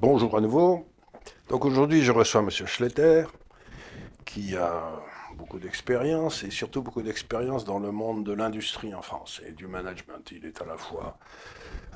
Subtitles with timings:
[0.00, 0.86] bonjour à nouveau.
[1.48, 2.50] Donc aujourd'hui, je reçois M.
[2.50, 3.24] Schletter,
[4.24, 5.00] qui a
[5.36, 9.66] beaucoup d'expérience et surtout beaucoup d'expérience dans le monde de l'industrie en France et du
[9.66, 10.30] management.
[10.30, 11.18] Il est à la fois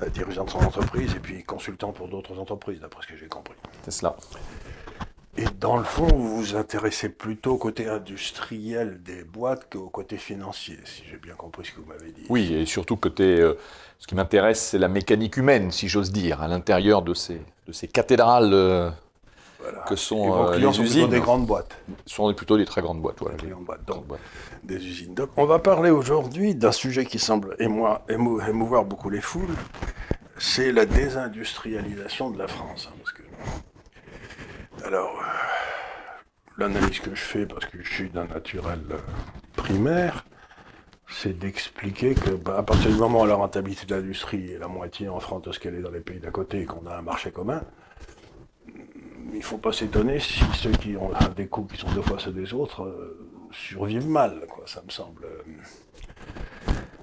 [0.01, 3.27] euh, dirigeant de son entreprise et puis consultant pour d'autres entreprises, d'après ce que j'ai
[3.27, 3.55] compris.
[3.83, 4.15] C'est cela.
[5.35, 10.17] Et dans le fond, vous vous intéressez plutôt au côté industriel des boîtes qu'au côté
[10.17, 12.25] financier, si j'ai bien compris ce que vous m'avez dit.
[12.29, 13.39] Oui, et surtout côté.
[13.39, 13.55] euh,
[13.97, 17.71] ce qui m'intéresse, c'est la mécanique humaine, si j'ose dire, à l'intérieur de ces, de
[17.71, 18.91] ces cathédrales euh,
[19.59, 19.79] Voilà.
[19.87, 21.09] que sont Et vos euh, clients les sont plutôt usines.
[21.09, 21.77] des grandes boîtes.
[22.05, 23.17] sont plutôt des très grandes boîtes.
[23.21, 23.37] Voilà.
[23.37, 23.85] Des grandes boîtes.
[23.87, 24.19] Grandes Donc, boîtes.
[24.63, 25.15] des usines.
[25.15, 27.87] Donc, on va parler aujourd'hui d'un sujet qui semble émou-
[28.47, 29.55] émouvoir beaucoup les foules.
[30.37, 32.89] C'est la désindustrialisation de la France.
[32.91, 33.23] hein, parce que...
[34.85, 36.23] Alors, euh,
[36.57, 38.97] l'analyse que je fais, parce que je suis d'un naturel euh,
[39.55, 40.25] primaire,
[41.07, 44.67] c'est d'expliquer que bah, à partir du moment où la rentabilité de l'industrie est la
[44.67, 46.97] moitié en France de ce qu'elle est dans les pays d'à côté et qu'on a
[46.97, 47.61] un marché commun,
[49.31, 52.19] il ne faut pas s'étonner si ceux qui ont des coûts qui sont deux fois
[52.19, 55.25] ceux des autres euh, survivent mal, quoi, ça me semble.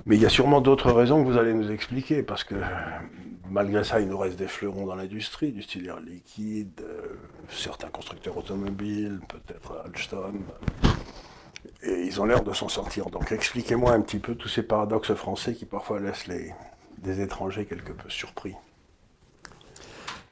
[0.04, 2.56] Mais il y a sûrement d'autres raisons que vous allez nous expliquer, parce que
[3.50, 7.16] malgré ça, il nous reste des fleurons dans l'industrie, du style Air liquide, euh,
[7.50, 10.40] certains constructeurs automobiles, peut-être Alstom,
[11.82, 13.10] et ils ont l'air de s'en sortir.
[13.10, 16.52] Donc expliquez-moi un petit peu tous ces paradoxes français qui parfois laissent les,
[16.98, 18.54] des étrangers quelque peu surpris.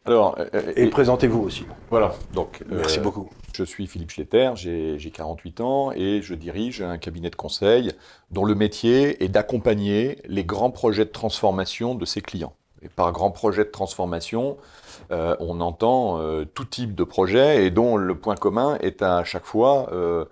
[0.04, 1.66] Alors, euh, Et et- présentez-vous aussi.
[1.90, 2.14] voilà.
[2.32, 3.28] Donc, Merci euh, beaucoup.
[3.54, 7.92] Je suis Philippe Schletter, j'ai j'ai 48 ans et je dirige un cabinet de conseil
[8.30, 12.54] dont le métier est d'accompagner les grands projets de transformation de ses clients.
[12.94, 14.56] Par grand projet de transformation,
[15.10, 19.24] euh, on entend euh, tout type de projet et dont le point commun est à
[19.24, 20.24] chaque fois, euh,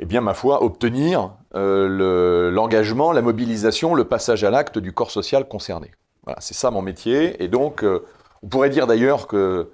[0.00, 5.10] eh bien ma foi, obtenir le- l'engagement, la mobilisation, le passage à l'acte du corps
[5.10, 5.90] social concerné.
[6.24, 7.42] Voilà, c'est ça mon métier.
[7.42, 7.84] Et donc,
[8.42, 9.70] on pourrait dire d'ailleurs que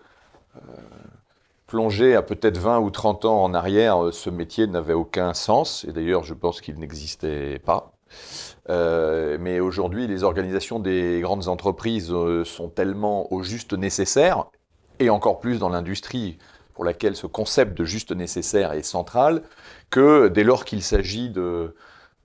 [1.67, 5.93] plongé à peut-être 20 ou 30 ans en arrière, ce métier n'avait aucun sens, et
[5.93, 7.93] d'ailleurs je pense qu'il n'existait pas.
[8.71, 14.47] Euh, mais aujourd'hui, les organisations des grandes entreprises euh, sont tellement au juste nécessaire,
[14.99, 16.39] et encore plus dans l'industrie
[16.73, 19.43] pour laquelle ce concept de juste nécessaire est central,
[19.91, 21.75] que dès lors qu'il s'agit de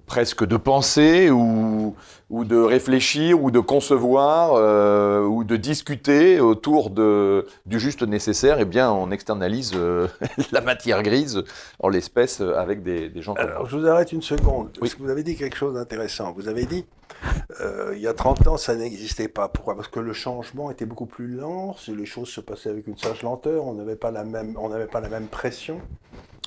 [0.10, 1.96] presque de penser ou,
[2.32, 8.60] ou de réfléchir ou de concevoir euh, ou de discuter autour de, du juste nécessaire,
[8.60, 10.08] eh bien on externalise euh,
[10.52, 11.44] la matière grise,
[11.80, 15.04] en l'espèce avec des, des gens comme Alors, je vous arrête une seconde, parce que
[15.04, 16.34] vous avez dit quelque chose d'intéressant.
[16.36, 16.86] Vous avez dit,
[17.62, 19.48] euh, il y a 30 ans, ça n'existait pas.
[19.48, 19.76] Pourquoi?
[19.76, 22.98] Parce que le changement était beaucoup plus lent, si les choses se passaient avec une
[22.98, 25.80] sage lenteur, on n'avait pas la même, on n'avait pas la même pression.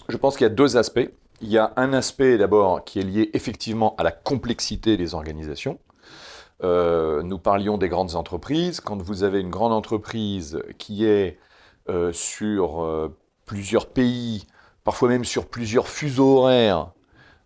[0.08, 1.08] Je pense qu'il y a deux aspects.
[1.42, 5.80] Il y a un aspect d'abord qui est lié effectivement à la complexité des organisations.
[6.62, 8.80] Euh, nous parlions des grandes entreprises.
[8.80, 11.38] Quand vous avez une grande entreprise qui est
[11.88, 14.46] euh, sur euh, plusieurs pays,
[14.84, 16.92] parfois même sur plusieurs fuseaux horaires,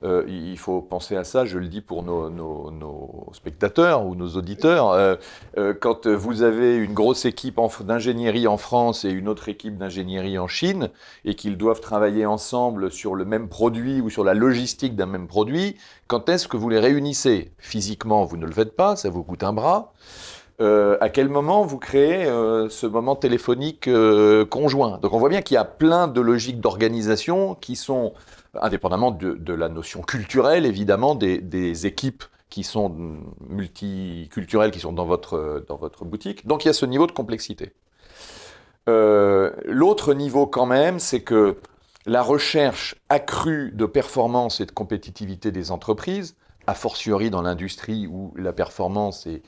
[0.03, 4.91] euh, il faut penser à ça, je le dis pour nos, spectateurs ou nos auditeurs.
[4.91, 5.17] euh,
[5.57, 10.39] euh, quand vous avez une grosse équipe d'ingénierie en France et une autre équipe d'ingénierie
[10.39, 10.91] en Chine,
[11.25, 15.29] et qu'ils doivent travailler ensemble sur le même produit ou sur la logistique d'un même
[15.29, 15.77] produit,
[16.09, 17.53] quand est-ce que vous les réunissez?
[17.59, 19.93] Physiquement, vous ne le faites pas, ça vous coûte un bras.
[20.59, 23.91] À quel moment vous créez ce moment téléphonique
[24.49, 24.99] conjoint?
[24.99, 28.15] Donc on voit bien qu'il y a plein de logiques d'organisation qui sont,
[28.63, 32.95] indépendamment de, la notion culturelle évidemment, des, équipes qui sont
[33.49, 36.47] multiculturelles, qui sont dans votre, dans votre boutique.
[36.47, 37.73] Donc il y a ce niveau de complexité.
[38.89, 41.57] Euh, L'autre niveau quand même, c'est que
[42.07, 46.37] la recherche accrue de performance et de compétitivité des entreprises,
[46.67, 49.43] a fortiori dans l'industrie où la performance et,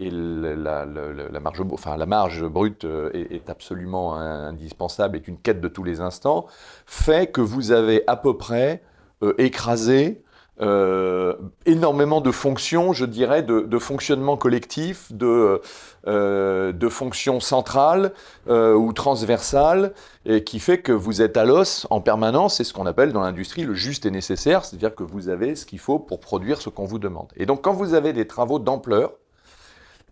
[0.00, 5.60] et la, la- marge, enfin, la marge brute euh, est, absolument indispensable, est une quête
[5.60, 6.46] de tous les instants,
[6.86, 8.82] fait que vous avez à peu près
[9.22, 10.20] euh, écrasé
[10.60, 11.34] euh,
[11.66, 15.60] énormément de fonctions, je dirais, de, fonctionnement collectif, de,
[16.06, 18.12] de fonctions centrales
[18.48, 19.94] ou transversales,
[20.26, 23.22] et qui fait que vous êtes à l'os en permanence, c'est ce qu'on appelle dans
[23.22, 26.68] l'industrie le juste et nécessaire, c'est-à-dire que vous avez ce qu'il faut pour produire ce
[26.68, 27.32] qu'on vous demande.
[27.36, 29.14] Et donc quand vous avez des travaux d'ampleur,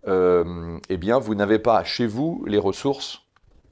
[0.07, 3.21] euh, eh bien vous n'avez pas chez vous les ressources,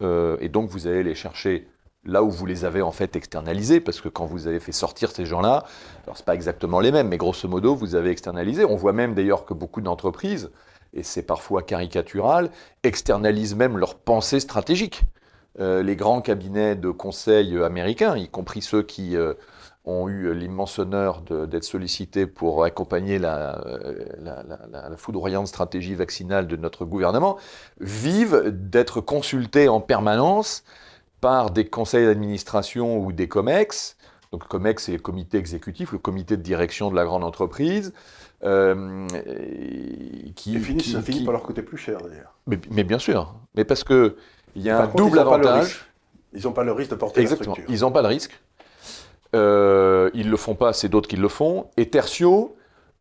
[0.01, 1.67] euh, et donc vous allez les chercher
[2.03, 5.11] là où vous les avez en fait externalisés, parce que quand vous avez fait sortir
[5.11, 5.65] ces gens-là,
[6.05, 8.65] alors c'est pas exactement les mêmes, mais grosso modo vous avez externalisé.
[8.65, 10.49] On voit même d'ailleurs que beaucoup d'entreprises,
[10.93, 12.49] et c'est parfois caricatural,
[12.83, 15.03] externalisent même leur pensée stratégique.
[15.59, 19.15] les grands cabinets de conseil américains, y compris ceux qui
[19.85, 23.63] ont eu l'immense honneur d'être sollicités pour accompagner la,
[24.19, 27.37] la, la, foudroyante stratégie vaccinale de notre gouvernement,
[27.79, 30.63] vivent d'être consultés en permanence
[31.19, 33.97] par des conseils d'administration ou des COMEX.
[34.31, 37.93] Donc COMEX, c'est le comité exécutif, le comité de direction de la grande entreprise.
[38.43, 39.07] Euh,
[40.35, 42.33] qui, finit, ça finit par leur coûter plus cher d'ailleurs.
[42.47, 44.15] Mais, bien sûr, mais parce que
[44.55, 45.85] il y a un double avantage.
[46.33, 47.51] Ils n'ont pas le risque de porter Exactement.
[47.51, 47.75] la structure.
[47.75, 48.41] Ils n'ont pas le risque.
[49.35, 51.67] Euh, ils le font pas, c'est d'autres qui le font.
[51.77, 52.55] Et tertio,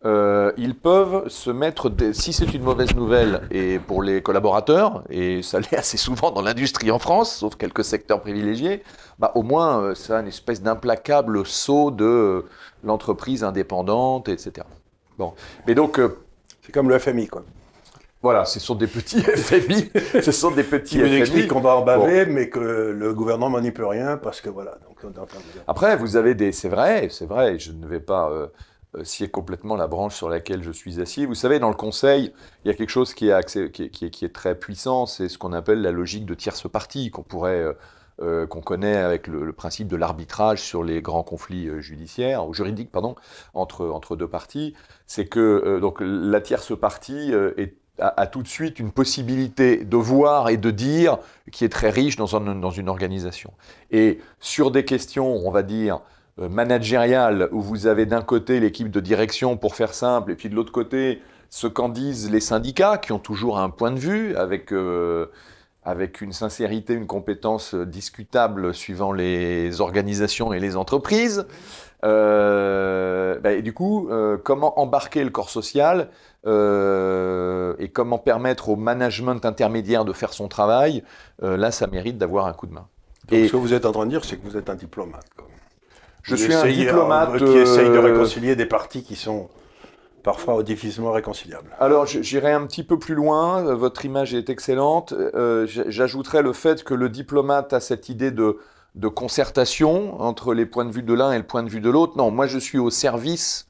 [0.06, 5.42] euh, ils peuvent se mettre, si c'est une mauvaise nouvelle et pour les collaborateurs, et
[5.42, 8.82] ça l'est assez souvent dans l'industrie en France, sauf quelques secteurs privilégiés,
[9.18, 12.46] bah, au moins euh, ça une espèce d'implacable saut de
[12.82, 14.66] l'entreprise indépendante, etc.
[15.18, 15.34] Bon,
[15.66, 15.98] mais donc...
[15.98, 16.18] Euh,
[16.62, 17.42] c'est comme le FMI, quoi.
[18.22, 19.90] Voilà, ce sont des petits FMI.
[20.20, 23.70] ce sont des petits Qui explique qu'on va en baver, mais que le gouvernement n'y
[23.70, 24.78] peut rien parce que voilà.
[25.02, 25.28] Donc,
[25.66, 26.52] Après, vous avez des.
[26.52, 27.58] C'est vrai, c'est vrai.
[27.58, 31.24] Je ne vais pas euh, est complètement la branche sur laquelle je suis assis.
[31.24, 32.32] Vous savez, dans le conseil,
[32.64, 35.80] il y a quelque chose qui est, qui est, très puissant, c'est ce qu'on appelle
[35.80, 37.60] la logique de tierce partie, qu'on pourrait...
[37.60, 37.72] Euh,
[38.22, 42.92] euh, qu'on connaît avec le, principe de l'arbitrage sur les grands conflits judiciaires ou juridiques
[42.92, 43.14] pardon
[43.54, 44.74] entre entre deux parties
[45.06, 50.48] c'est que donc la tierce partie est a, tout de suite une possibilité de voir
[50.48, 51.18] et de dire
[51.52, 53.52] qui est très riche dans, une organisation.
[53.90, 56.00] Et sur des questions, on va dire,
[56.40, 60.48] euh, managériale où vous avez d'un côté l'équipe de direction pour faire simple et puis
[60.48, 61.20] de l'autre côté
[61.50, 65.26] ce qu'en disent les syndicats qui ont toujours un point de vue avec, euh,
[65.84, 71.46] avec une sincérité, une compétence discutable suivant les organisations et les entreprises.
[72.04, 74.08] Euh, bah, et du coup,
[74.44, 76.08] comment embarquer le corps social
[76.46, 81.02] et comment permettre au management intermédiaire de faire son travail,
[81.40, 82.86] là, ça mérite d'avoir un coup de main.
[83.30, 85.26] et ce que vous êtes en train de dire, c'est que vous êtes un diplomate.
[86.22, 89.48] Je suis un diplomate qui essaye de euh, réconcilier des partis qui sont
[90.22, 91.70] parfois difficilement réconciliables.
[91.78, 95.12] Alors j'irai un petit peu plus loin, votre image est excellente.
[95.12, 98.58] Euh, j'ajouterai le fait que le diplomate a cette idée de,
[98.96, 101.88] de concertation entre les points de vue de l'un et le point de vue de
[101.88, 102.18] l'autre.
[102.18, 103.66] Non, moi je suis au service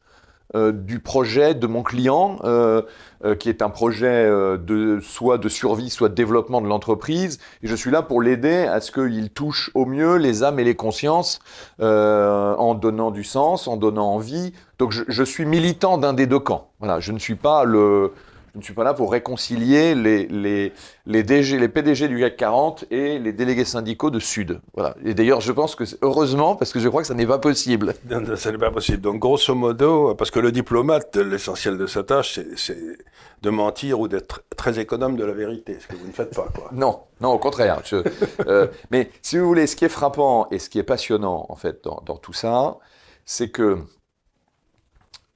[0.57, 2.83] euh, du projet de mon client, euh,
[3.25, 7.39] euh, qui est un projet de soit de survie, soit de développement de l'entreprise.
[7.63, 10.65] Et je suis là pour l'aider à ce qu'il touche au mieux les âmes et
[10.65, 11.39] les consciences
[11.81, 14.53] en donnant du sens, en donnant envie.
[14.79, 16.71] Donc je, je suis militant d'un des deux camps.
[16.81, 18.13] Voilà, je ne suis pas le
[18.53, 20.73] je ne suis pas là pour réconcilier les, les,
[21.07, 24.61] les, DG, les PDG du CAC 40 et les délégués syndicaux de Sud.
[24.75, 24.97] Voilà.
[25.05, 27.95] Et d'ailleurs, je pense que, heureusement, parce que je crois que ça n'est pas possible.
[28.11, 29.01] Non, ça n'est pas possible.
[29.01, 32.99] Donc, grosso modo, parce que le diplomate, l'essentiel de sa tâche, c'est
[33.43, 36.49] de mentir ou d'être très économe de la vérité, ce que vous ne faites pas.
[36.55, 36.71] Quoi.
[36.73, 37.81] Non, non, au contraire.
[37.85, 38.03] Je,
[38.47, 41.57] euh, mais si vous voulez, ce qui est frappant et ce qui est passionnant, en
[41.57, 42.79] fait, dans, dans tout ça,
[43.25, 43.79] c'est que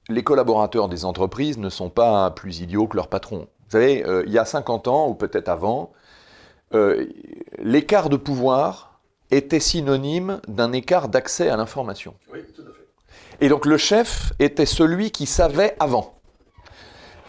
[0.09, 3.47] les collaborateurs des entreprises ne sont pas plus idiots que leurs patrons.
[3.65, 5.91] Vous savez, euh, il y a 50 ans, ou peut-être avant,
[6.73, 7.05] euh,
[7.57, 8.99] l'écart de pouvoir
[9.31, 12.13] était synonyme d'un écart d'accès à l'information.
[12.31, 13.45] Oui, tout à fait.
[13.45, 16.15] Et donc le chef était celui qui savait avant.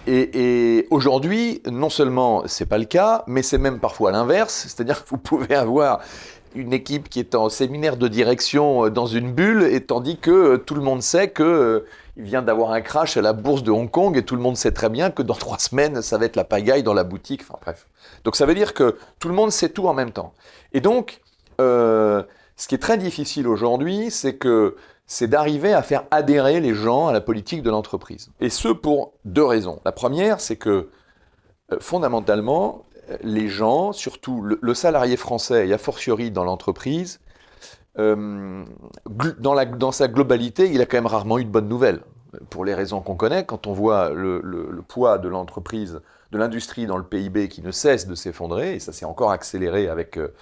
[0.08, 5.11] Et, aujourd'hui, non seulement c'est pas le cas, mais c'est même parfois l'inverse, c'est-à-dire que
[5.11, 6.00] vous pouvez avoir
[6.56, 10.56] une équipe qui est en séminaire de direction euh, dans une bulle, et tandis que
[10.56, 11.85] tout le monde sait que
[12.17, 14.57] il vient d'avoir un crash à la bourse de Hong Kong et tout le monde
[14.57, 17.42] sait très bien que dans trois semaines, ça va être la pagaille dans la boutique.
[17.42, 17.87] Enfin bref.
[18.25, 20.33] Donc ça veut dire que tout le monde sait tout en même temps.
[20.73, 21.21] Et donc,
[21.61, 22.23] euh,
[22.57, 24.76] ce qui est très difficile aujourd'hui, c'est que
[25.07, 28.30] c'est d'arriver à faire adhérer les gens à la politique de l'entreprise.
[28.40, 29.80] Et ce pour deux raisons.
[29.85, 30.88] La première, c'est que
[31.73, 32.85] euh, fondamentalement,
[33.22, 37.20] les gens, surtout le, salarié français et a fortiori dans l'entreprise,
[37.98, 38.64] euh,
[39.38, 42.00] dans, sa globalité, il a quand même rarement eu de bonnes nouvelles.
[42.50, 46.00] Pour les raisons qu'on connaît, quand on voit le, poids de l'entreprise,
[46.32, 49.88] de l'industrie dans le PIB qui ne cesse de s'effondrer, et ça s'est encore accéléré
[49.88, 50.34] avec, euh,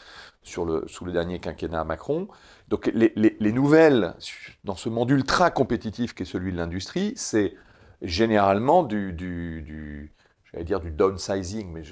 [0.43, 2.29] sous le dernier quinquennat Macron.
[2.69, 4.15] Donc les, les, les nouvelles
[4.65, 7.55] dans ce monde ultra compétitif qu'est celui de l'industrie, c'est
[8.03, 9.13] généralement du
[10.55, 11.83] j'allais dire du downsizing, mais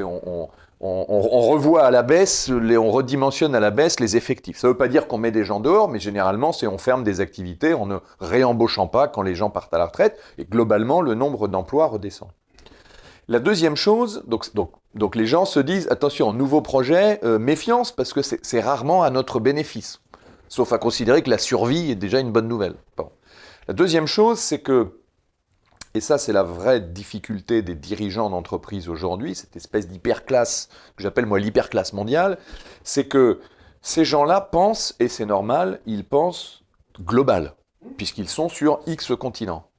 [0.00, 0.48] on,
[0.80, 4.58] revoit à la baisse, on redimensionne à la baisse les effectifs.
[4.58, 7.04] Ça ne veut pas dire qu'on met des gens dehors, mais généralement, c'est on ferme
[7.04, 11.00] des activités en ne réembauchant pas quand les gens partent à la retraite, et globalement,
[11.00, 12.28] le nombre d'emplois redescend.
[13.28, 17.92] La deuxième chose, donc, donc, donc, les gens se disent, attention, nouveau projet, euh, méfiance,
[17.92, 20.00] parce que c'est rarement à notre bénéfice,
[20.48, 22.74] sauf à considérer que la survie est déjà une bonne nouvelle.
[23.68, 24.92] La deuxième chose, c'est que
[25.96, 31.24] et ça c'est la vraie difficulté des dirigeants d'entreprise aujourd'hui, cette espèce d'hyperclasse que j'appelle
[31.26, 32.38] moi l'hyperclasse mondiale,
[32.84, 33.40] c'est que
[33.80, 36.64] ces gens-là pensent, et c'est normal, ils pensent
[37.00, 37.54] global,
[37.96, 39.70] puisqu'ils sont sur X continents.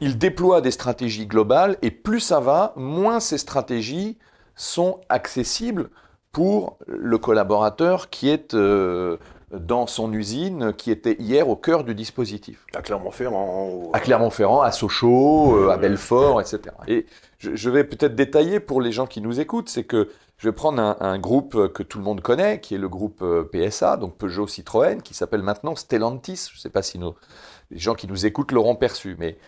[0.00, 4.18] Ils déploient des stratégies globales, et plus ça va, moins ces stratégies
[4.54, 5.90] sont accessibles
[6.30, 9.16] pour le collaborateur qui est euh,
[9.52, 12.64] dans son usine, qui était hier au cœur du dispositif.
[12.74, 13.90] À Clermont-Ferrand.
[13.92, 16.60] À Clermont-Ferrand, à Sochaux, euh, à Belfort, etc.
[16.88, 17.06] Et
[17.38, 20.96] je, vais peut-être détailler pour les gens qui nous écoutent, c'est que je vais prendre
[21.00, 24.46] un, groupe que tout le monde connaît, qui est le groupe euh, PSA, donc Peugeot
[24.46, 26.48] Citroën, qui s'appelle maintenant Stellantis.
[26.50, 29.38] Je ne sais pas si les gens qui nous écoutent l'auront perçu, mais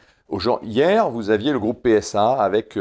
[0.63, 2.79] hier, vous aviez le groupe PSA avec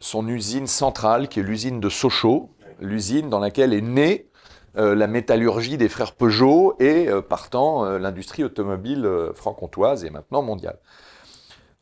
[0.00, 4.33] son usine centrale, qui est l'usine de Sochaux, l'usine dans laquelle est née euh,
[4.76, 10.78] la métallurgie des frères Peugeot et euh, partant euh, l'industrie automobile franc-comtoise et maintenant mondiale.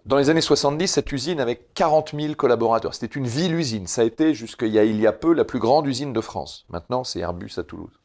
[0.04, 2.92] Dans les années 70, cette usine avait 40 000 collaborateurs.
[2.92, 3.86] C'était une ville-usine.
[3.86, 6.20] Ça a été jusqu'il y a, il y a peu la plus grande usine de
[6.20, 6.66] France.
[6.70, 8.00] Maintenant, c'est Airbus à Toulouse.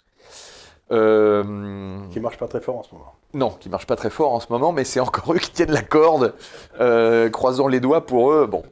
[2.12, 3.14] Qui marche pas très fort en ce moment.
[3.34, 5.72] Non, qui marche pas très fort en ce moment, mais c'est encore eux qui tiennent
[5.72, 6.36] la corde.
[7.32, 8.46] croisons les doigts pour eux.
[8.46, 8.64] Bon.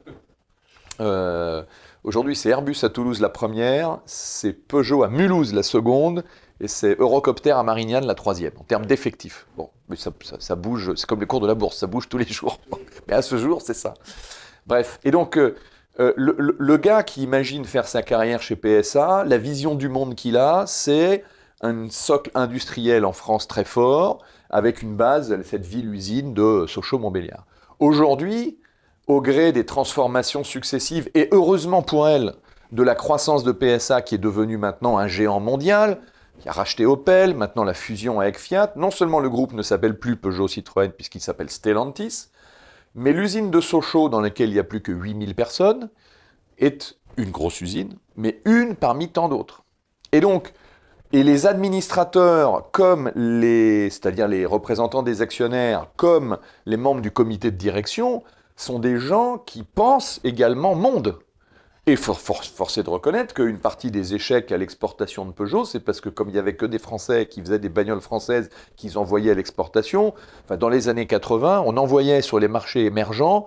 [2.06, 6.24] Aujourd'hui, c'est Airbus à Toulouse la première, c'est Peugeot à Mulhouse la seconde,
[6.60, 9.48] et c'est Eurocopter à Marignane la troisième, en termes d'effectifs.
[9.58, 12.28] Bon, mais ça, bouge, c'est comme les cours de la bourse, ça bouge tous les
[12.28, 12.60] jours.
[13.08, 13.96] Mais à ce jour, c'est ça.
[14.68, 15.56] Bref, et donc, euh,
[16.00, 20.38] euh, le, gars qui imagine faire sa carrière chez PSA, la vision du monde qu'il
[20.38, 21.24] a, c'est
[21.62, 24.20] un socle industriel en France très fort,
[24.52, 27.48] avec une base, cette ville-usine de Sochaux-Montbéliard.
[27.80, 28.60] Aujourd'hui,
[29.08, 32.34] au gré des transformations successives, et heureusement pour elle,
[32.72, 36.00] de la croissance de PSA qui est devenu maintenant un géant mondial,
[36.40, 39.98] qui a racheté Opel, maintenant la fusion avec Fiat, non seulement le groupe ne s'appelle
[39.98, 42.28] plus Peugeot Citroën puisqu'il s'appelle Stellantis,
[42.96, 45.90] mais l'usine de Sochaux, dans laquelle il n'y a plus que 8000 personnes,
[46.58, 49.64] est une grosse usine, mais une parmi tant d'autres.
[50.12, 50.54] Et donc,
[51.12, 57.52] et les administrateurs, comme les, c'est-à-dire les représentants des actionnaires, comme les membres du comité
[57.52, 58.24] de direction,
[58.56, 61.20] sont des gens qui pensent également monde.
[61.88, 65.80] Et for, force est de reconnaître qu'une partie des échecs à l'exportation de Peugeot, c'est
[65.80, 68.98] parce que comme il n'y avait que des Français qui faisaient des bagnoles françaises qu'ils
[68.98, 73.46] envoyaient à l'exportation, enfin, dans les années 80, on envoyait sur les marchés émergents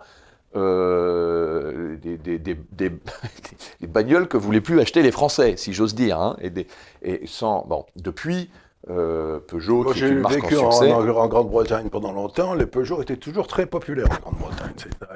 [0.54, 2.16] euh, des,
[2.70, 6.20] des, bagnoles que voulaient plus acheter les Français, si j'ose dire.
[6.20, 6.66] Hein, et,
[7.02, 8.50] et sans, bon, depuis,
[8.90, 10.92] euh, Peugeot, qui est une marque vécu en succès.
[10.92, 12.54] En, en Grande-Bretagne pendant longtemps.
[12.54, 14.74] Les Peugeot étaient toujours très populaires en Grande-Bretagne.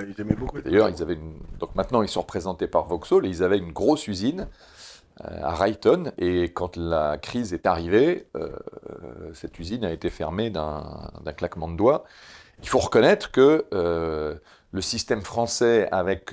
[0.08, 0.60] Ils aimaient beaucoup.
[0.60, 1.34] D'ailleurs, ils avaient une...
[1.58, 4.48] donc maintenant ils sont représentés par Vauxhall et ils avaient une grosse usine
[5.24, 6.12] euh, à Rayton.
[6.18, 8.48] Et quand la crise est arrivée, euh,
[9.34, 12.04] cette usine a été fermée d'un claquement de doigts.
[12.62, 16.32] Il faut reconnaître que le système français avec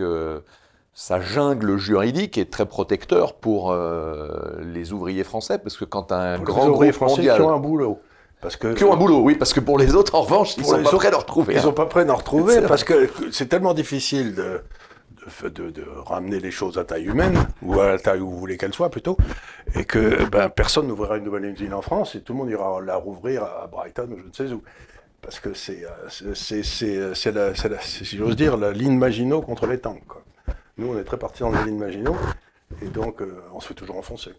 [1.00, 6.38] sa jungle juridique est très protecteur pour euh, les ouvriers français, parce que quand un
[6.39, 8.01] grand les ouvriers français qui ont un boulot.
[8.41, 10.65] Parce que, qui ont un boulot, oui, parce que pour les autres, en revanche, ils
[10.65, 11.53] sont pas prêts retrouver.
[11.53, 11.63] Ils ne hein.
[11.63, 14.62] sont pas prêts le retrouver, parce que c'est tellement difficile de,
[15.44, 18.58] de, de, ramener les choses à taille humaine, ou à la taille où vous voulez
[18.58, 19.15] qu'elles soient plutôt,
[19.75, 22.82] et que ben, personne n'ouvrira une nouvelle usine en France, et tout le monde ira
[22.82, 24.62] la rouvrir à Brighton ou je ne sais où.
[25.22, 30.06] Parce que c'est, c'est, c'est, si j'ose dire, la ligne Maginot contre les tanks.
[30.06, 30.24] Quoi.
[30.80, 32.16] Nous, on est très partis dans les lignes Maginot,
[32.82, 34.32] et donc euh, on se fait toujours enfoncer.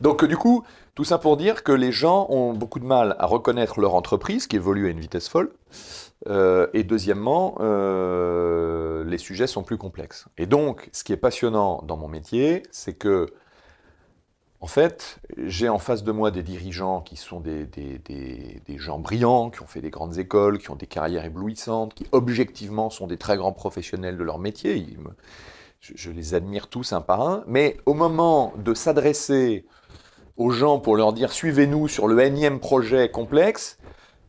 [0.00, 0.62] Donc du coup,
[0.94, 4.46] tout ça pour dire que les gens ont beaucoup de mal à reconnaître leur entreprise,
[4.46, 5.50] qui évolue à une vitesse folle.
[6.28, 10.26] Euh, et deuxièmement, euh, les sujets sont plus complexes.
[10.38, 13.26] Et donc, ce qui est passionnant dans mon métier, c'est que
[14.62, 17.66] en fait, j'ai en face de moi des dirigeants qui sont des,
[18.78, 22.88] gens brillants, qui ont fait des grandes écoles, qui ont des carrières éblouissantes, qui objectivement
[22.88, 24.86] sont des très grands professionnels de leur métier.
[25.80, 27.42] je, les admire tous un par un.
[27.48, 29.66] Mais au moment de s'adresser
[30.36, 33.78] aux gens pour leur dire suivez-nous sur le énième projet complexe,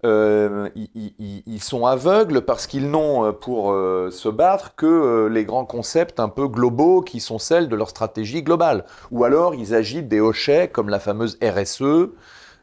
[0.06, 5.64] euh, ils, sont aveugles parce qu'ils n'ont euh, pour euh, se battre que les grands
[5.64, 8.84] concepts un peu globaux qui sont celles de leur stratégie globale.
[9.12, 12.10] Ou alors ils agitent des hochets comme la fameuse RSE.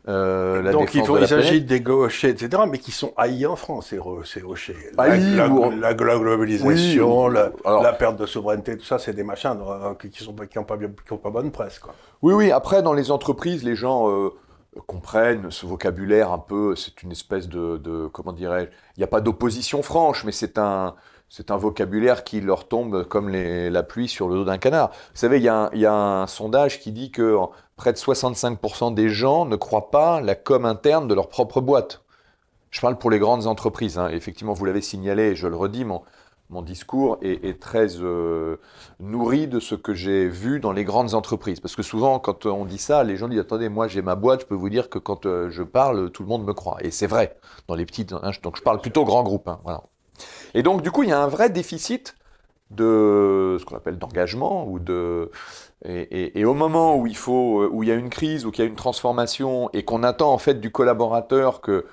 [0.06, 3.94] La Donc il faut, ils agitent des hochets, etc., mais qui sont haïs en France,
[4.25, 4.75] ces, hochets.
[4.99, 9.56] La, la, globalisation, la, perte de souveraineté, tout ça, c'est des machins
[10.00, 10.76] qui n'ont qui pas,
[11.16, 11.78] pas, bonne presse.
[11.78, 11.94] Quoi.
[12.23, 14.30] Oui, oui, après, dans les entreprises, les gens
[14.86, 19.20] comprennent ce vocabulaire un peu, c'est une espèce de, comment dirais-je, il n'y a pas
[19.20, 20.94] d'opposition franche, mais c'est un,
[21.28, 24.90] c'est un vocabulaire qui leur tombe comme la pluie sur le dos d'un canard.
[24.90, 27.36] Vous savez, il y, a un, sondage qui dit que
[27.76, 32.02] près de 65% des gens ne croient pas la com interne de leur propre boîte.
[32.70, 33.98] Je parle pour les grandes entreprises.
[33.98, 34.08] Hein.
[34.10, 36.02] Effectivement, vous l'avez signalé, je le redis, mon,
[36.50, 38.57] mon discours est, très euh,
[38.99, 41.61] nourri de ce que j'ai vu dans les grandes entreprises.
[41.61, 44.40] Parce que souvent, quand on dit ça, les gens disent Attendez, moi j'ai ma boîte,
[44.40, 46.78] je peux vous dire que quand euh, je parle, tout le monde me croit.
[46.80, 47.37] Et c'est vrai,
[47.69, 48.12] dans les petites.
[48.12, 49.49] Hein, donc je parle plutôt grand groupe.
[49.49, 49.80] Hein.
[50.54, 52.16] Et donc, du coup, il y a un vrai déficit
[52.71, 55.30] de ce qu'on appelle d'engagement ou de.
[55.85, 58.62] Et, au moment où il faut, où il y a une crise, où il y
[58.62, 61.87] a une transformation, et qu'on attend en fait du collaborateur que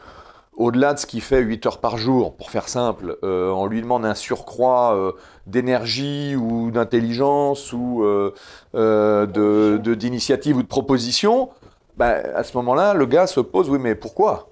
[0.58, 3.82] au-delà de ce qu'il fait 8 heures par jour, pour faire simple, euh, on lui
[3.82, 5.12] demande un surcroît euh,
[5.46, 8.34] d'énergie ou d'intelligence ou euh,
[8.74, 11.50] de, d'initiative ou de proposition,
[11.96, 14.50] bah, à ce moment-là, le gars se pose, oui, mais pourquoi?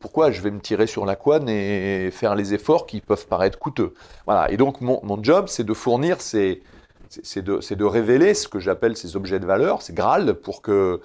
[0.00, 3.58] Pourquoi je vais me tirer sur la couenne et faire les efforts qui peuvent paraître
[3.58, 3.94] coûteux?
[4.26, 6.62] Voilà, et donc mon, mon job, c'est de fournir ces,
[7.08, 11.00] c'est de, de, révéler ce que j'appelle ces objets de valeur, ces Graal, pour que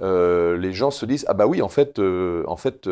[0.00, 2.88] les gens se disent, ah bah oui, en fait, en fait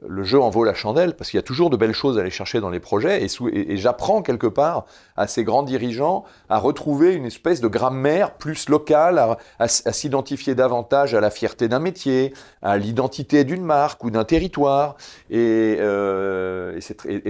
[0.00, 2.22] le jeu en vaut la chandelle, parce qu'il y a toujours de belles choses à
[2.22, 7.12] aller chercher dans les projets, et, j'apprends quelque part à ces grands dirigeants à retrouver
[7.12, 12.32] une espèce de grammaire plus locale, à, s'identifier davantage à la fierté d'un métier,
[12.62, 14.96] à l'identité d'une marque ou d'un territoire.
[15.28, 16.78] Et, euh,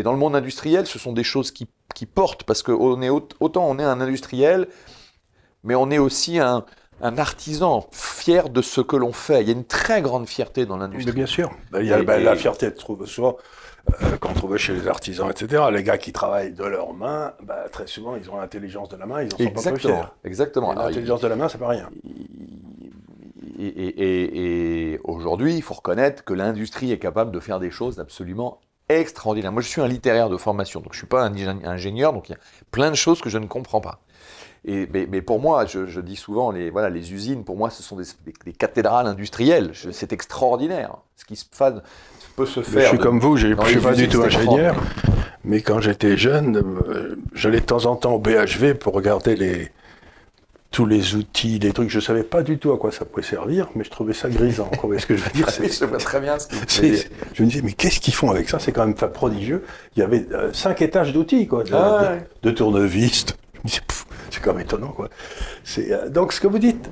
[0.04, 1.66] dans le monde industriel, ce sont des choses qui,
[1.96, 4.68] qui portent, parce que on est, autant on est un industriel,
[5.64, 6.64] mais on est aussi un,
[7.02, 9.42] un artisan fier de ce que l'on fait.
[9.42, 11.12] Il y a une très grande fierté dans l'industrie.
[11.12, 11.50] Bien sûr.
[11.78, 13.36] Il y a ben, la fierté de trouver souvent
[14.02, 15.64] euh, qu'on trouve chez les artisans, etc.
[15.72, 19.06] Les gars qui travaillent de leurs mains, ben, très souvent, ils ont l'intelligence de la
[19.06, 20.02] main, ils en sont pas fiers.
[20.24, 20.72] Exactement.
[20.72, 21.90] L'intelligence de la main, c'est pas rien.
[23.58, 29.52] Et, aujourd'hui, il faut reconnaître que l'industrie est capable de faire des choses absolument extraordinaires.
[29.52, 32.28] Moi, je suis un littéraire de formation, donc je ne suis pas un ingénieur, donc
[32.28, 32.38] il y a
[32.70, 34.00] plein de choses que je ne comprends pas
[34.64, 38.52] mais, pour moi, je, dis souvent, les, voilà, les usines, pour moi, ce sont des,
[38.52, 39.72] cathédrales industrielles.
[39.92, 40.96] C'est extraordinaire.
[41.16, 41.74] Ce qui se fait,
[42.36, 42.82] peut se faire.
[42.82, 44.76] je suis comme vous, je ne suis pas du tout ingénieur.
[45.44, 49.72] Mais quand j'étais jeune, euh, j'allais de temps en temps au BHV pour regarder les,
[50.72, 51.90] tous les outils, les trucs.
[51.90, 54.28] Je ne savais pas du tout à quoi ça pouvait servir, mais je trouvais ça
[54.28, 54.70] grisant.
[54.80, 55.48] Vous voyez ce que je veux dire?
[55.62, 56.48] Je sais très bien ce
[57.34, 58.58] Je me disais, mais qu'est-ce qu'ils font avec ça?
[58.58, 59.64] C'est quand même prodigieux.
[59.96, 63.26] Il y avait euh, cinq étages d'outils, quoi, de, ah de, tournevis.
[64.30, 65.08] c'est quand même étonnant, quoi.
[65.78, 66.90] Euh, donc, ce que vous dites,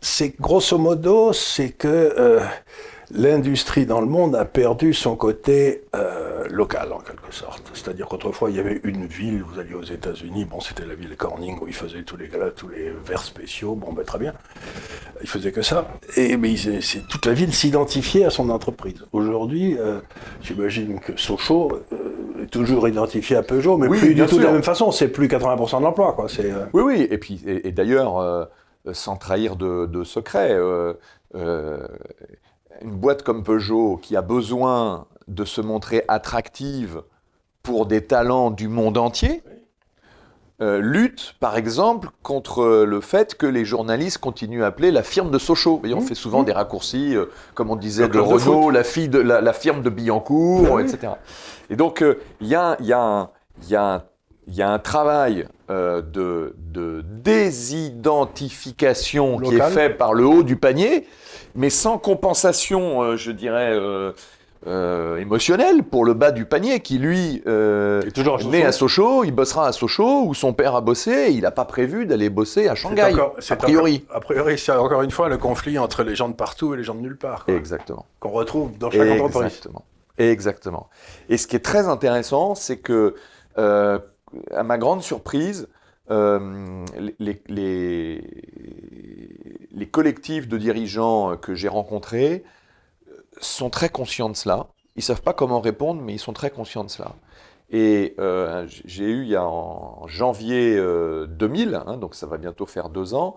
[0.00, 2.40] c'est grosso modo, c'est que euh,
[3.10, 7.70] l'industrie dans le monde a perdu son côté euh, local, en quelque sorte.
[7.74, 11.16] C'est-à-dire qu'autrefois, il y avait une ville, vous alliez aux États-Unis, bon, c'était la ville
[11.16, 14.34] Corning, où ils faisaient tous les, tous les verres spéciaux, bon, ben, très bien.
[15.22, 15.88] Ils faisaient que ça.
[16.16, 16.54] Et mais
[17.08, 19.06] toute la ville s'identifiait à son entreprise.
[19.12, 19.78] Aujourd'hui,
[20.42, 21.80] j'imagine que Sochaux
[22.54, 24.90] toujours identifié à Peugeot, mais plus du tout de la même façon.
[24.90, 26.28] C'est plus 80% de l'emploi, quoi.
[26.28, 27.08] C'est, euh, Oui, oui.
[27.10, 28.44] Et puis, et, d'ailleurs, euh,
[28.92, 30.94] sans trahir de, secret, euh,
[31.34, 37.02] une boîte comme Peugeot qui a besoin de se montrer attractive
[37.62, 39.42] pour des talents du monde entier,
[40.62, 45.32] euh, lutte, par exemple, contre le fait que les journalistes continuent à appeler la firme
[45.32, 45.82] de Sochaux.
[45.84, 46.02] on mmh.
[46.02, 46.44] fait souvent mmh.
[46.44, 50.78] des raccourcis, euh, comme on disait, de Renault, la, fille de, la, firme de Billancourt,
[50.78, 51.14] etc.
[51.70, 52.78] Et donc, euh, il y, a,
[54.60, 56.54] un travail de,
[57.02, 61.08] désidentification qui est fait par le haut du panier,
[61.56, 63.76] mais sans compensation, je dirais,
[64.66, 69.22] euh, émotionnel pour le bas du panier qui lui euh, est toujours né à Sochaux,
[69.24, 72.30] il bossera à Sochaux où son père a bossé, et il n'a pas prévu d'aller
[72.30, 73.12] bosser à Shanghai.
[73.50, 74.06] a priori.
[74.10, 76.82] a priori, c'est encore une fois le conflit entre les gens de partout et les
[76.82, 77.44] gens de nulle part.
[77.48, 78.06] Exactement.
[78.20, 79.26] Qu'on retrouve dans chaque Exactement.
[79.26, 79.62] entreprise.
[80.16, 80.88] Exactement.
[81.28, 83.16] Et ce qui est très intéressant, c'est que,
[83.58, 83.98] euh,
[84.50, 85.68] à ma grande surprise,
[86.08, 88.22] les, les,
[89.72, 92.44] les collectifs de dirigeants que j'ai rencontrés
[93.40, 94.66] sont très conscients de cela.
[94.96, 97.12] Ils savent pas comment répondre, mais ils sont très conscients de cela.
[97.70, 102.36] Et euh, j'ai eu il y a en janvier 2000, euh, hein, donc ça va
[102.36, 103.36] bientôt faire deux ans,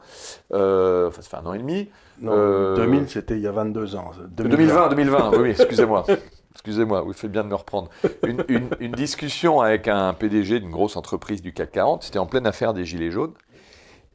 [0.54, 1.90] euh, enfin ça fait un an et demi.
[2.20, 4.12] Non, 2000 c'était il y a 22 ans.
[4.30, 6.06] 2020, 2020, oui, excusez-moi.
[6.54, 7.90] Excusez-moi, vous faites bien de me reprendre.
[8.26, 8.44] Une,
[8.80, 12.74] une discussion avec un PDG d'une grosse entreprise du CAC 40, c'était en pleine affaire
[12.74, 13.34] des Gilets jaunes.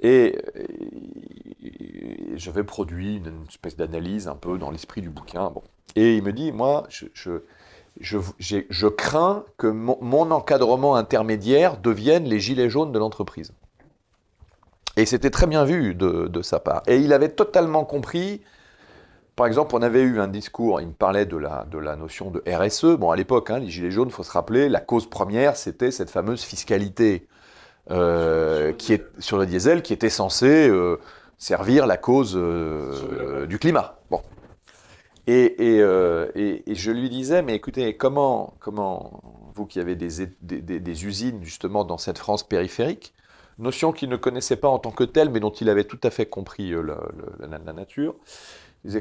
[0.03, 0.37] Et,
[2.35, 5.51] j'avais produit une, espèce d'analyse un peu dans l'esprit du bouquin.
[5.51, 5.63] Bon.
[5.95, 7.07] Et il me dit, moi, je,
[8.01, 13.53] je, je, crains que mon, encadrement intermédiaire devienne les gilets jaunes de l'entreprise.
[14.97, 16.83] Et c'était très bien vu de, sa part.
[16.87, 18.43] Et il avait totalement compris.
[19.37, 22.31] Par exemple, on avait eu un discours, il me parlait de la, de la notion
[22.31, 22.97] de RSE.
[22.99, 25.91] Bon, à l'époque, hein, les gilets jaunes, il faut se rappeler, la cause première, c'était
[25.91, 27.27] cette fameuse fiscalité
[27.91, 31.01] euh, qui est sur le diesel, qui était censé euh,
[31.37, 33.99] servir la cause euh, du climat.
[34.09, 34.23] Bon.
[35.27, 39.21] Et, et, et, je lui disais, mais écoutez, comment, comment
[39.55, 43.15] vous qui avez des, des, usines justement dans cette France périphérique,
[43.59, 46.11] notion qu'il ne connaissait pas en tant que telle, mais dont il avait tout à
[46.11, 48.17] fait compris la, nature.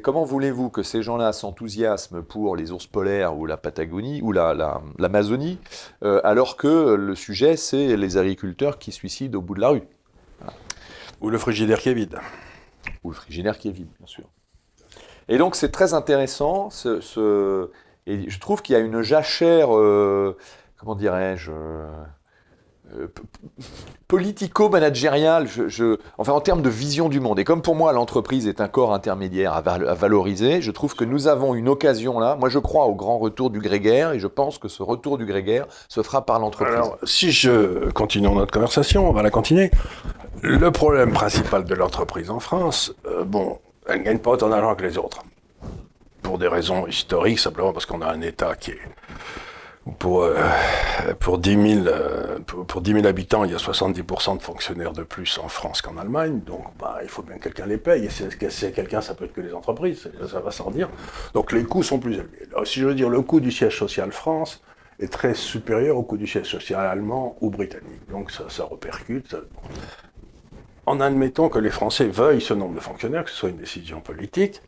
[0.04, 5.60] Comment voulez-vous que ces gens-là s'enthousiasment pour les ours polaires ou la Patagonie ou l'Amazonie,
[6.02, 9.70] la, euh, alors que le sujet c'est les agriculteurs qui suicident au bout de la
[9.70, 9.84] rue?
[11.20, 12.20] Ou le frigidaire qui est vide.
[13.04, 14.26] Ou le frigidaire qui est vide, bien sûr.
[15.28, 17.70] Et donc c'est très intéressant, ce,
[18.06, 20.38] et je trouve qu'il y a une jachère, euh,
[20.78, 21.52] comment dirais-je,
[22.98, 23.08] euh,
[24.08, 27.40] politico-managériale, je, enfin en termes de vision du monde.
[27.40, 31.28] Et comme pour moi l'entreprise est un corps intermédiaire à, valoriser, je trouve que nous
[31.28, 32.36] avons une occasion là.
[32.36, 35.26] Moi je crois au grand retour du grégaire et je pense que ce retour du
[35.26, 36.76] grégaire se fera par l'entreprise.
[36.76, 39.72] Alors si je continue notre conversation, on va la continuer.
[40.42, 44.76] Le problème principal de l'entreprise en France, euh, bon, elle ne gagne pas autant d'argent
[44.76, 45.24] que les autres.
[46.22, 48.80] Pour des raisons historiques, simplement parce qu'on a un État qui est.
[49.98, 50.36] Pour, euh,
[51.20, 55.40] pour, 10 000, euh, pour, 10 habitants, il y a 70% de fonctionnaires de plus
[55.40, 56.42] en France qu'en Allemagne.
[56.42, 58.06] Donc, bah, il faut bien que quelqu'un les paye.
[58.06, 60.08] Et si c'est quelqu'un, ça peut être que les entreprises.
[60.30, 60.88] Ça va sans dire.
[61.34, 62.48] Donc, les coûts sont plus élevés.
[62.52, 64.62] Alors, si je veux dire, le coût du siège social France
[65.00, 68.08] est très supérieur au coût du siège social allemand ou britannique.
[68.12, 69.36] Donc, ça, ça repercute.
[70.86, 74.00] En admettant que les Français veuillent ce nombre de fonctionnaires, que ce soit une décision
[74.00, 74.62] politique,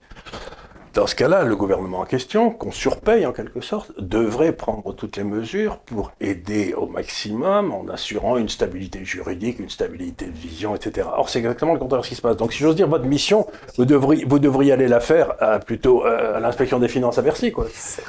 [0.93, 5.17] dans ce cas-là, le gouvernement en question, qu'on surpaye en quelque sorte, devrait prendre toutes
[5.17, 10.75] les mesures pour aider au maximum en assurant une stabilité juridique, une stabilité de vision,
[10.75, 11.07] etc.
[11.15, 12.37] Or, c'est exactement le contraire de ce qui se passe.
[12.37, 16.03] Donc, si j'ose dire, votre mission, vous devriez, vous devriez aller la faire à, plutôt
[16.03, 17.51] à l'inspection des finances à Bercy.
[17.51, 17.65] Quoi.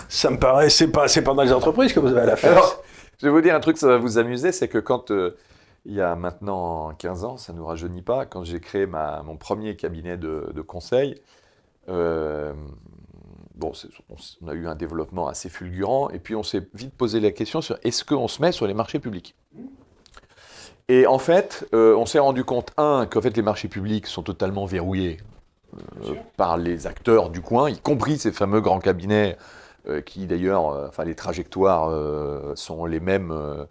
[0.09, 2.37] Ça me paraît, c'est pas, c'est pas dans les entreprises que vous avez à la
[2.37, 2.53] faire.
[2.53, 2.83] Alors,
[3.21, 5.37] je vais vous dire un truc, ça va vous amuser, c'est que quand euh,
[5.87, 9.23] il y a maintenant 15 ans, ça ne nous rajeunit pas, quand j'ai créé ma,
[9.23, 11.15] mon premier cabinet de, conseil,
[11.89, 12.53] euh,
[13.55, 13.73] bon,
[14.43, 17.61] on a eu un développement assez fulgurant, et puis on s'est vite posé la question
[17.61, 19.35] sur est-ce qu'on se met sur les marchés publics?
[20.89, 24.23] Et en fait, euh, on s'est rendu compte, un, qu'en fait les marchés publics sont
[24.23, 25.19] totalement verrouillés
[26.05, 29.37] euh, par les acteurs du coin, y compris ces fameux grands cabinets
[30.07, 31.93] qui d'ailleurs, enfin les trajectoires
[32.57, 33.67] sont les mêmes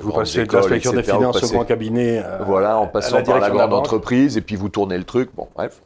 [0.00, 2.22] vous passez de l'inspection des finances au grand cabinet.
[2.44, 5.30] Voilà, en passant par la grande entreprise, et puis vous tournez le truc.
[5.34, 5.80] Bon, bref.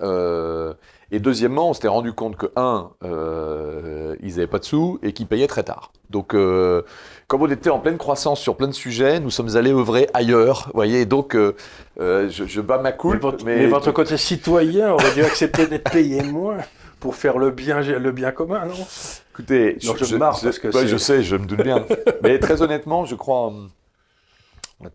[0.00, 0.74] Euh,
[1.10, 5.26] et deuxièmement, on s'était rendu compte que, un, ils n'avaient pas de sous et qu'ils
[5.26, 5.92] payaient très tard.
[6.10, 10.08] Donc, comme on était en pleine croissance sur plein de sujets, nous sommes allés œuvrer
[10.12, 10.64] ailleurs.
[10.66, 13.42] Vous voyez, donc je, je, bats ma coupe.
[13.44, 16.58] Mais, mais votre côté citoyen aurait dû accepter d'être payé moins
[17.00, 18.86] pour faire le bien, le bien commun, non?
[19.32, 21.86] Écoutez, je, je, parce que je sais, je me doute bien.
[22.22, 23.52] Mais très honnêtement, je crois,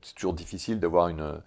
[0.02, 1.42] c'est toujours difficile d'avoir une,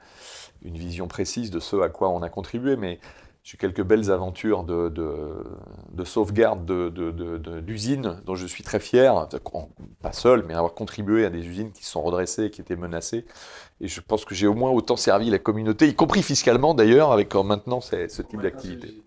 [0.64, 2.98] une vision précise de ce à quoi on a contribué, mais
[3.46, 6.66] j'ai quelques belles aventures de, de, sauvegarde
[7.64, 9.28] d'usines dont je suis très fier,
[10.02, 13.24] pas seul, mais avoir contribué à des usines qui se sont redressées, qui étaient menacées.
[13.80, 17.12] Et je pense que j'ai au moins autant servi la communauté, y compris fiscalement d'ailleurs,
[17.12, 19.00] avec maintenant ce type d'activité.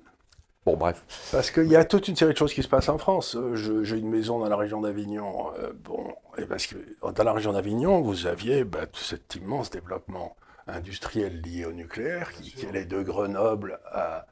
[0.65, 1.03] Bon, bref.
[1.33, 3.35] Parce qu'il y a toute une série de choses qui se passent en France.
[3.35, 5.51] Euh, j'ai une maison dans la région d'Avignon.
[5.57, 9.69] Euh, bon, et parce que dans la région d'Avignon, vous aviez bah, tout cet immense
[9.69, 10.35] développement
[10.73, 14.25] industriel lié au nucléaire qui, allait de Grenoble à,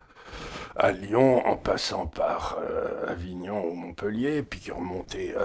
[0.75, 5.35] à Lyon en passant par euh, Avignon ou Montpellier, puis qui remontait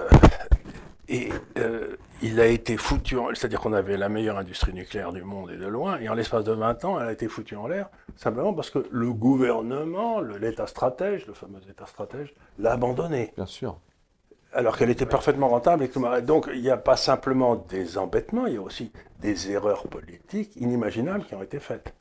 [1.09, 5.51] et euh, il a été foutu, c'est-à-dire qu'on avait la meilleure industrie nucléaire du monde
[5.51, 7.89] et de loin, et en l'espace de 20 ans, elle a été foutue en l'air,
[8.15, 13.33] simplement parce que le gouvernement, l'État stratège, le fameux État stratège, l'a abandonné.
[13.35, 13.77] Bien sûr.
[14.53, 15.83] Alors qu'elle était parfaitement rentable.
[15.83, 19.87] Et donc il n'y a pas simplement des embêtements, il y a aussi des erreurs
[19.87, 21.93] politiques inimaginables qui ont été faites.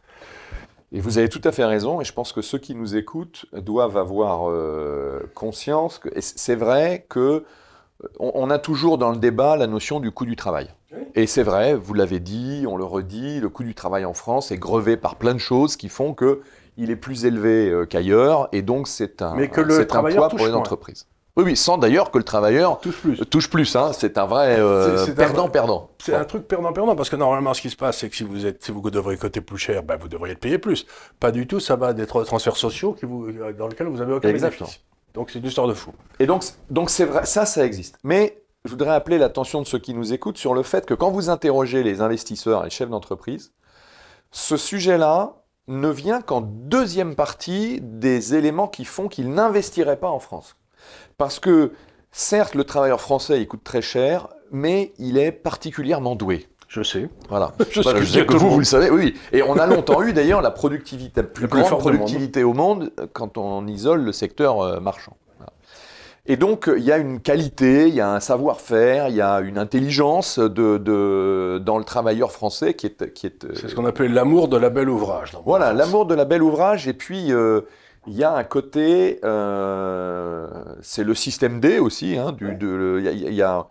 [0.94, 3.46] Et vous avez tout à fait raison, et je pense que ceux qui nous écoutent
[3.54, 7.44] doivent avoir euh, conscience que c'est vrai que
[8.18, 10.68] on, a toujours dans le débat la notion du coût du travail.
[11.14, 14.50] Et c'est vrai, vous l'avez dit, on le redit, le coût du travail en France
[14.50, 16.42] est grevé par plein de choses qui font que
[16.76, 20.46] il est plus élevé euh, qu'ailleurs, et donc c'est un, Mais que le poids pour
[20.46, 21.06] les entreprises.
[21.36, 23.16] Oui, oui, sans d'ailleurs que le travailleur touche plus.
[23.30, 23.92] Touche plus hein.
[23.94, 24.56] C'est un vrai
[25.16, 25.88] perdant-perdant.
[25.90, 28.22] Euh, c'est un truc perdant-perdant, parce que normalement, ce qui se passe, c'est que si
[28.22, 30.84] vous, êtes, si vous devrez coter plus cher, ben, vous devriez payé plus.
[31.20, 34.28] Pas du tout, ça va des transferts sociaux qui vous, dans lesquels vous avez aucun
[34.28, 34.66] Exactement.
[34.66, 34.84] bénéfice.
[35.14, 35.92] Donc c'est une histoire de fou.
[36.18, 37.98] Et donc, donc c'est vrai, ça, ça existe.
[38.04, 41.10] Mais je voudrais appeler l'attention de ceux qui nous écoutent sur le fait que quand
[41.10, 43.52] vous interrogez les investisseurs et les chefs d'entreprise,
[44.30, 50.18] ce sujet-là ne vient qu'en deuxième partie des éléments qui font qu'ils n'investiraient pas en
[50.18, 50.56] France.
[51.18, 51.72] Parce que,
[52.10, 56.48] certes, le travailleur français, il coûte très cher, mais il est particulièrement doué.
[56.68, 57.10] Je sais.
[57.28, 57.52] Voilà.
[57.70, 59.14] je, sais, que vous, vous le savez, oui.
[59.32, 63.36] Et on a longtemps eu d'ailleurs la productivité, la plus grande productivité au monde quand
[63.36, 65.16] on isole le secteur euh, marchand.
[66.24, 69.40] Et donc, il y a une qualité, il y a un savoir-faire, il y a
[69.40, 73.12] une intelligence de, de, dans le travailleur français qui est...
[73.12, 75.32] Qui est c'est ce qu'on appelle l'amour de la belle ouvrage.
[75.44, 76.86] Voilà, l'amour de la belle ouvrage.
[76.86, 77.62] Et puis, euh,
[78.06, 79.20] il y a un côté...
[79.24, 80.46] Euh,
[80.80, 82.16] c'est le système D aussi.
[82.16, 83.66] Hein, du, de, il y a, y a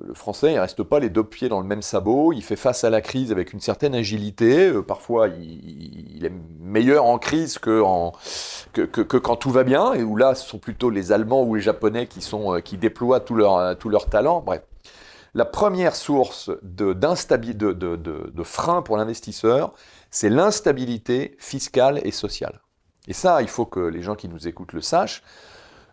[0.00, 2.32] le français, il reste pas les deux pieds dans le même sabot.
[2.32, 4.68] Il fait face à la crise avec une certaine agilité.
[4.68, 8.12] Euh, parfois, il, il, est meilleur en crise que, en,
[8.72, 9.92] que, que, que, quand tout va bien.
[9.94, 12.78] Et où là, ce sont plutôt les Allemands ou les Japonais qui, sont, euh, qui
[12.78, 14.40] déploient tout leur, tout leur talent.
[14.40, 14.62] Bref.
[15.34, 19.72] La première source de, de, de, de frein pour l'investisseur,
[20.10, 22.60] c'est l'instabilité fiscale et sociale.
[23.08, 25.22] Et ça, il faut que les gens qui nous écoutent le sachent.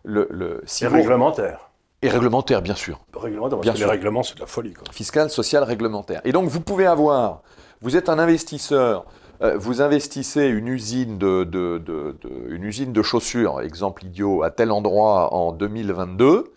[0.03, 0.95] Le, le, si et vous...
[0.95, 1.69] réglementaire.
[2.01, 2.99] Et réglementaire, bien sûr.
[3.13, 3.85] Réglementaire, bien sûr.
[3.85, 4.73] les règlements, c'est de la folie.
[4.73, 4.85] Quoi.
[4.91, 6.21] Fiscal, social, réglementaire.
[6.23, 7.41] Et donc, vous pouvez avoir,
[7.81, 9.05] vous êtes un investisseur,
[9.41, 14.43] euh, vous investissez une usine de, de, de, de, une usine de chaussures, exemple idiot,
[14.43, 16.53] à tel endroit en 2022.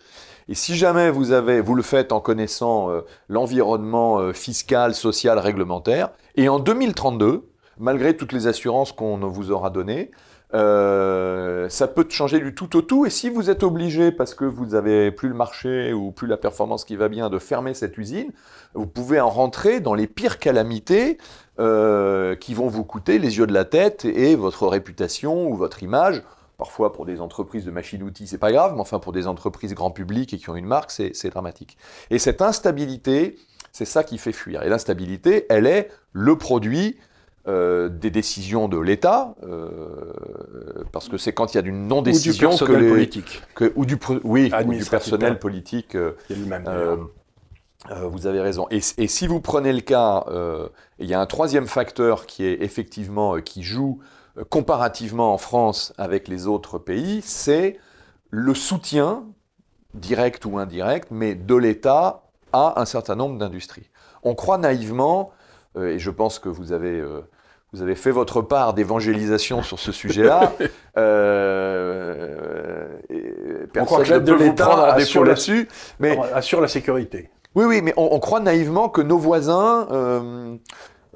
[0.49, 5.39] Et si jamais vous, avez, vous le faites en connaissant euh, l'environnement euh, fiscal, social,
[5.39, 10.11] réglementaire, et en 2032, malgré toutes les assurances qu'on vous aura données,
[10.53, 13.05] euh, ça peut changer du tout au tout.
[13.05, 16.37] Et si vous êtes obligé, parce que vous n'avez plus le marché ou plus la
[16.37, 18.31] performance qui va bien, de fermer cette usine,
[18.73, 21.17] vous pouvez en rentrer dans les pires calamités
[21.59, 25.81] euh, qui vont vous coûter les yeux de la tête et votre réputation ou votre
[25.81, 26.23] image.
[26.57, 29.91] Parfois, pour des entreprises de machines-outils, c'est pas grave, mais enfin, pour des entreprises grand
[29.91, 31.77] public et qui ont une marque, c'est dramatique.
[32.11, 33.37] Et cette instabilité,
[33.71, 34.61] c'est ça qui fait fuir.
[34.61, 36.97] Et l'instabilité, elle est le produit
[37.45, 40.13] euh, des décisions de l'État, euh,
[40.93, 43.41] parce que c'est quand il y a une non-décision que les politique.
[43.53, 45.95] Que, ou du oui ou du personnel politique.
[45.95, 46.97] Euh, euh,
[47.91, 48.65] euh, vous avez raison.
[48.71, 50.25] Et, et, si vous prenez le cas,
[50.99, 53.99] il y a un troisième facteur qui est effectivement qui joue
[54.49, 57.77] comparativement en France avec les autres pays, c'est
[58.29, 59.25] le soutien
[59.93, 63.89] direct ou indirect, mais de l'État à un certain nombre d'industries.
[64.23, 65.31] On croit naïvement
[65.81, 67.03] et je pense que vous avez
[67.73, 70.53] vous avez fait votre part d'évangélisation sur ce sujet-là.
[70.97, 72.87] euh,
[73.75, 75.67] on croit que de l'État assure là-dessus,
[75.99, 77.31] mais assure la sécurité.
[77.55, 80.55] Oui, oui, mais on, on croit naïvement que nos voisins, euh,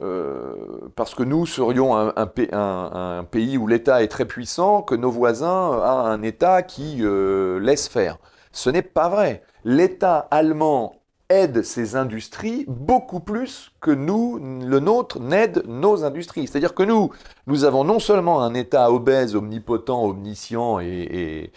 [0.02, 0.54] euh,
[0.96, 4.96] parce que nous serions un, un, un, un pays où l'État est très puissant, que
[4.96, 8.18] nos voisins ont un État qui euh, laisse faire.
[8.52, 9.44] Ce n'est pas vrai.
[9.64, 10.96] L'État allemand
[11.30, 16.48] aide ces industries beaucoup plus que nous, le nôtre, n'aide nos industries.
[16.48, 17.12] C'est-à-dire que nous,
[17.48, 21.52] nous avons non seulement un État obèse, omnipotent, omniscient et,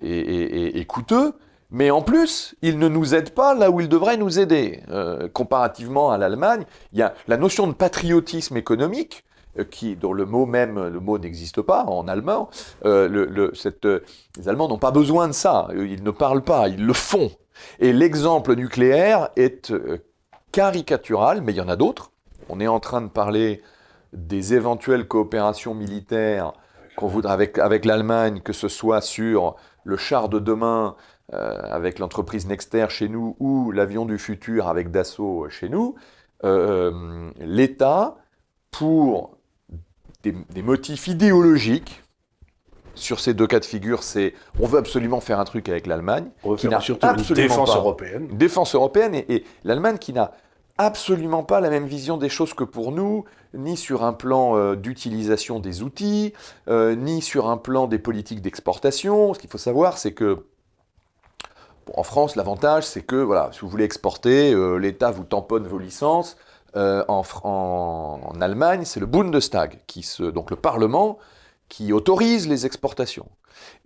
[0.00, 1.32] et, et, et coûteux,
[1.70, 4.82] mais en plus, il ne nous aide pas là où il devrait nous aider.
[4.88, 9.24] Euh, comparativement à l'Allemagne, il y a la notion de patriotisme économique,
[9.58, 12.50] euh, qui, dont le mot même, le mot n'existe pas en allemand.
[12.84, 13.50] Euh,
[14.36, 15.68] les Allemands n'ont pas besoin de ça.
[15.74, 17.30] Ils ne parlent pas, ils le font.
[17.78, 19.98] Et l'exemple nucléaire est euh,
[20.52, 22.12] caricatural, mais il y en a d'autres.
[22.48, 23.62] On est en train de parler
[24.12, 26.52] des éventuelles coopérations militaires
[26.96, 30.96] qu'on voudra avec, l'Allemagne, que ce soit sur le char de demain
[31.34, 35.96] euh, avec l'entreprise Nexter chez nous ou l'avion du futur avec Dassault chez nous.
[36.44, 38.16] Euh, L'État,
[38.70, 39.36] pour
[40.22, 42.02] des motifs idéologiques,
[42.96, 46.26] sur ces deux cas de figure, c'est on veut absolument faire un truc avec l'Allemagne.
[46.42, 48.28] On veut faire surtout une défense pas, européenne.
[48.32, 50.32] Défense européenne et, et l'Allemagne qui n'a
[50.78, 54.76] absolument pas la même vision des choses que pour nous, ni sur un plan euh,
[54.76, 56.32] d'utilisation des outils,
[56.68, 59.32] euh, ni sur un plan des politiques d'exportation.
[59.34, 60.44] Ce qu'il faut savoir, c'est que
[61.86, 65.66] bon, en France, l'avantage, c'est que voilà, si vous voulez exporter, euh, l'État vous tamponne
[65.66, 66.36] vos licences.
[66.74, 71.16] En, en, en, Allemagne, c'est le Bundestag, qui se, donc le Parlement,
[71.68, 73.28] qui autorise les exportations.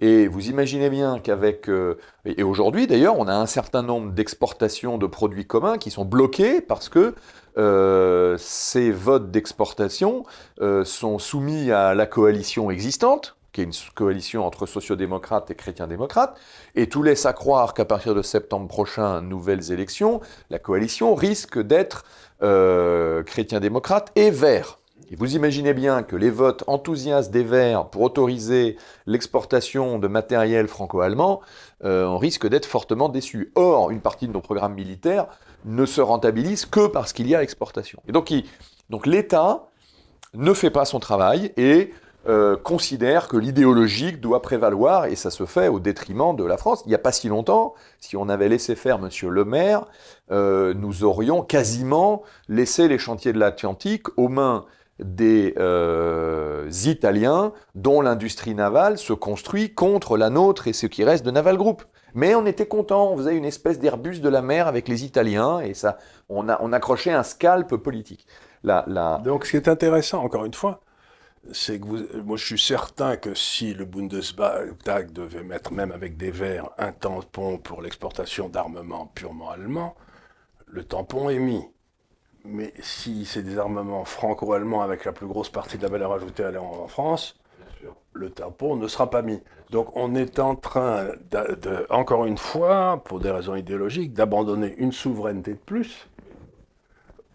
[0.00, 1.68] Et vous imaginez bien qu'avec...
[1.68, 6.04] Euh, et aujourd'hui d'ailleurs, on a un certain nombre d'exportations de produits communs qui sont
[6.04, 7.14] bloqués parce que
[7.58, 10.24] euh, ces votes d'exportation
[10.60, 16.38] euh, sont soumis à la coalition existante, qui est une coalition entre sociodémocrates et chrétiens-démocrates,
[16.76, 21.58] et tout laisse à croire qu'à partir de septembre prochain, nouvelles élections, la coalition risque
[21.58, 22.04] d'être
[22.42, 24.79] euh, chrétien-démocrate et vert.
[25.12, 30.68] Et vous imaginez bien que les votes enthousiastes des Verts pour autoriser l'exportation de matériel
[30.68, 31.40] franco-allemand,
[31.84, 33.50] euh, on risque d'être fortement déçus.
[33.56, 35.26] Or, une partie de nos programmes militaires
[35.64, 38.00] ne se rentabilise que parce qu'il y a exportation.
[38.06, 39.66] Et donc, l'État
[40.34, 41.92] ne fait pas son travail et
[42.28, 46.82] euh, considère que l'idéologique doit prévaloir, et ça se fait au détriment de la France.
[46.86, 49.86] Il n'y a pas si longtemps, si on avait laissé faire Monsieur le maire,
[50.30, 54.66] euh, nous aurions quasiment laissé les chantiers de l'Atlantique aux mains
[55.02, 61.24] des euh, Italiens dont l'industrie navale se construit contre la nôtre et ce qui reste
[61.24, 61.82] de Naval Group.
[62.14, 65.60] Mais on était content, on faisait une espèce d'Airbus de la mer avec les Italiens
[65.60, 68.26] et ça, on, a, on accrochait un scalp politique.
[68.64, 70.80] Donc ce qui est intéressant, encore une fois,
[71.52, 76.16] c'est que vous, moi je suis certain que si le Bundestag devait mettre même avec
[76.16, 79.94] des verres un tampon pour l'exportation d'armements purement allemands,
[80.66, 81.64] le tampon est mis.
[82.44, 86.44] Mais si c'est des armements franco-allemands avec la plus grosse partie de la valeur ajoutée
[86.57, 87.38] en, France,
[88.12, 89.40] le tampon ne sera pas mis.
[89.70, 94.92] Donc on est en train, de, encore une fois, pour des raisons idéologiques, d'abandonner une
[94.92, 96.09] souveraineté de plus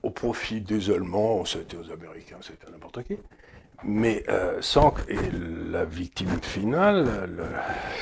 [0.06, 3.18] au profit des Allemands, c'était aux Américains, c'était n'importe qui.
[3.84, 5.18] Mais euh, sans et
[5.70, 7.28] la victime finale,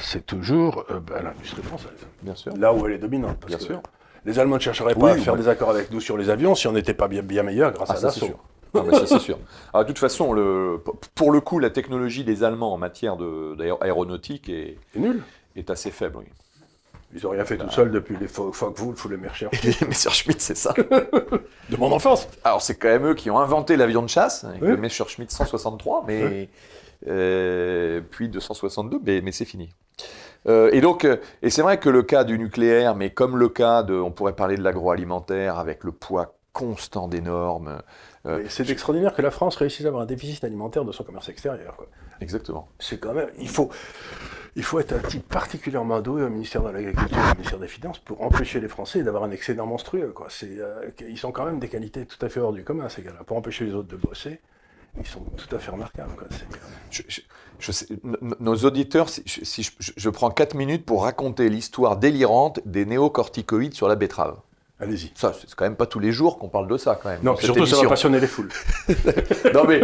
[0.01, 2.07] c'est toujours euh, ben, l'industrie française.
[2.21, 2.55] Bien sûr.
[2.57, 3.45] Là où elle est dominante.
[3.47, 3.81] Bien sûr.
[4.25, 6.67] Les Allemands ne chercheraient pas à faire des accords avec nous sur les avions si
[6.67, 8.11] on n'était pas bien, bien meilleur grâce ah, à ça.
[8.11, 8.39] C'est sûr.
[8.75, 9.37] Ah, ça c'est sûr.
[9.73, 10.81] Alors, de toute façon, le,
[11.13, 15.21] pour le coup, la technologie des Allemands en matière d'aéronautique est, est nulle.
[15.55, 16.17] Est assez faible.
[16.17, 16.25] Oui.
[17.15, 19.81] Ils n'ont rien fait tout seuls depuis les Focke-Wulf ou les Messerschmitt.
[19.81, 20.73] les Messerschmitt, c'est ça.
[21.69, 22.27] de mon enfance.
[22.43, 26.05] Alors, c'est quand même eux qui ont inventé l'avion de chasse, avec le Messerschmitt 163,
[26.07, 26.49] mais
[27.07, 29.69] euh, puis 262, mais, mais c'est fini.
[30.47, 33.49] Euh, et donc, euh, et c'est vrai que le cas du nucléaire, mais comme le
[33.49, 37.81] cas de, on pourrait parler de l'agroalimentaire, avec le poids constant des normes.
[38.47, 41.75] c'est extraordinaire que la France réussisse à avoir un déficit alimentaire de son commerce extérieur.
[41.75, 41.87] Quoi.
[42.21, 42.67] Exactement.
[42.79, 43.71] C'est quand même, il faut,
[44.55, 47.67] il faut être un type particulièrement doué au ministère de l'Agriculture et au ministère des
[47.67, 50.11] Finances pour empêcher les Français d'avoir un excédent monstrueux.
[50.13, 50.27] Quoi.
[50.43, 53.23] Euh, ils sont quand même des qualités tout à fait hors du commun, ces gars-là.
[53.25, 54.39] Pour empêcher les autres de bosser,
[54.99, 56.15] ils sont tout à fait remarquables.
[56.15, 56.27] Quoi.
[57.59, 57.87] Je, sais,
[58.39, 63.95] nos auditeurs, si, je, prends 4 minutes pour raconter l'histoire délirante des néocorticoïdes sur la
[63.95, 64.37] betterave.
[64.79, 65.11] Allez-y.
[65.15, 67.21] Ça, c'est quand même pas tous les jours qu'on parle de ça, quand même.
[67.23, 68.49] Non, surtout, ça va passionner les foules.
[69.53, 69.81] non, mais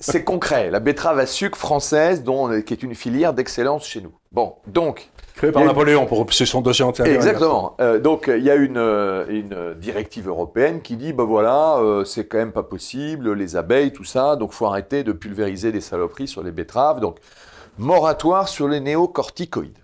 [0.00, 0.70] c'est concret.
[0.70, 4.12] La betterave à sucre française, dont, qui est une filière d'excellence chez nous.
[4.32, 5.10] Bon, donc.
[5.36, 7.04] Créée par Napoléon pour c'est son dossier entier.
[7.04, 7.76] Exactement.
[7.78, 12.04] Euh, donc, il y a une, euh, une, directive européenne qui dit ben voilà, euh,
[12.04, 15.82] c'est quand même pas possible, les abeilles, tout ça, donc faut arrêter de pulvériser des
[15.82, 17.00] saloperies sur les betteraves.
[17.00, 17.18] Donc,
[17.76, 19.78] moratoire sur les néocorticoïdes.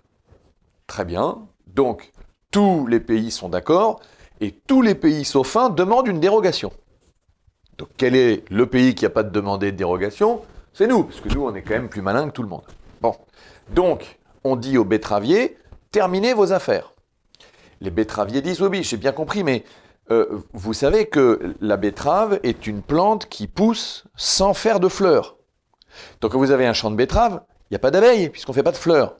[0.87, 1.37] Très bien.
[1.67, 2.11] Donc,
[2.49, 3.99] tous les pays sont d'accord
[4.41, 6.71] et tous les pays sauf un demandent une dérogation.
[7.77, 10.41] Donc quel est le pays qui n'a pas de demandé de dérogation?
[10.73, 12.63] C'est nous, parce que nous, on est quand même plus malin que tout le monde.
[13.01, 13.15] Bon,
[13.73, 15.57] donc on dit aux betteraviers,
[15.91, 16.93] terminez vos affaires.
[17.81, 19.63] Les betteraviers disent, oui, j'ai bien compris, mais
[20.11, 25.37] euh, vous savez que la betterave est une plante qui pousse sans faire de fleurs.
[26.21, 28.55] Donc quand vous avez un champ de betterave, il n'y a pas d'abeilles, puisqu'on ne
[28.55, 29.15] fait pas de fleurs.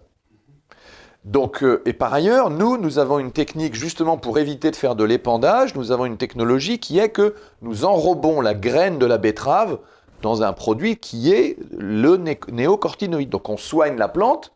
[1.25, 4.95] Donc, euh, et par ailleurs, nous, nous avons une technique justement pour éviter de faire
[4.95, 5.73] de l'épandage.
[5.75, 9.79] Nous avons une technologie qui est que nous enrobons la graine de la betterave
[10.21, 13.29] dans un produit qui est le néocortinoïde.
[13.29, 14.51] Donc, on soigne la plante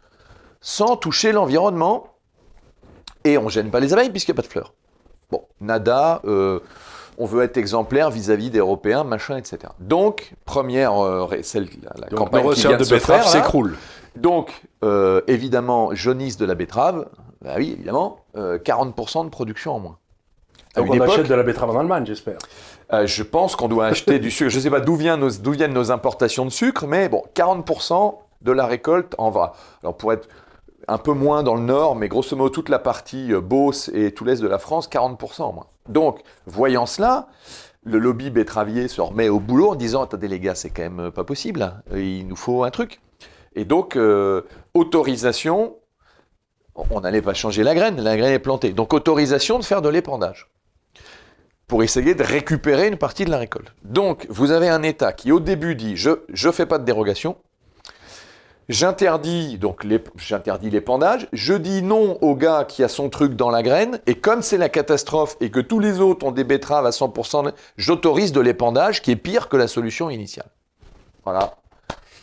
[0.62, 2.08] sans toucher l'environnement
[3.24, 4.74] et on ne gêne pas les abeilles puisqu'il n'y a pas de fleurs.
[5.32, 6.22] Bon, nada.
[6.26, 6.60] Euh,
[7.18, 9.60] on veut être exemplaire vis-à-vis des Européens, machin, etc.
[9.80, 11.68] Donc, première, euh, celle,
[12.00, 13.76] la, campagne qui vient de, betterave s'écroule.
[14.16, 17.08] Donc, euh, évidemment, jaunisse de la betterave,
[17.42, 19.98] bah oui, évidemment, 40% euh, de production en moins.
[20.76, 22.38] Donc on achète de la betterave en Allemagne, j'espère.
[22.94, 24.50] Euh, je pense qu'on doit acheter du sucre.
[24.50, 28.66] Je ne sais pas d'où viennent, nos, importations de sucre, mais bon, 40% de la
[28.66, 29.54] récolte en va.
[29.82, 30.28] Alors pour être
[30.88, 34.24] un peu moins dans le nord, mais grosso modo toute la partie Beauce et tout
[34.24, 35.68] l'est de la France, 40% en moins.
[35.90, 37.28] Donc, voyant cela,
[37.84, 41.12] le lobby betteravier se remet au boulot en disant Attendez les gars, c'est quand même
[41.12, 41.82] pas possible, hein.
[41.96, 43.02] il nous faut un truc.
[43.56, 45.78] Et donc, euh, autorisation,
[46.92, 48.72] on n'allait pas changer la graine, la graine est plantée.
[48.72, 50.50] Donc, autorisation de faire de l'épandage
[51.68, 53.74] pour essayer de récupérer une partie de la récolte.
[53.84, 57.38] Donc, vous avez un État qui, au début, dit je ne fais pas de dérogation,
[58.70, 64.00] j'interdis donc l'épandage, je dis non au gars qui a son truc dans la graine,
[64.06, 67.52] et comme c'est la catastrophe et que tous les autres ont des betteraves à 100%,
[67.78, 70.50] j'autorise de l'épandage qui est pire que la solution initiale.
[71.24, 71.56] Voilà.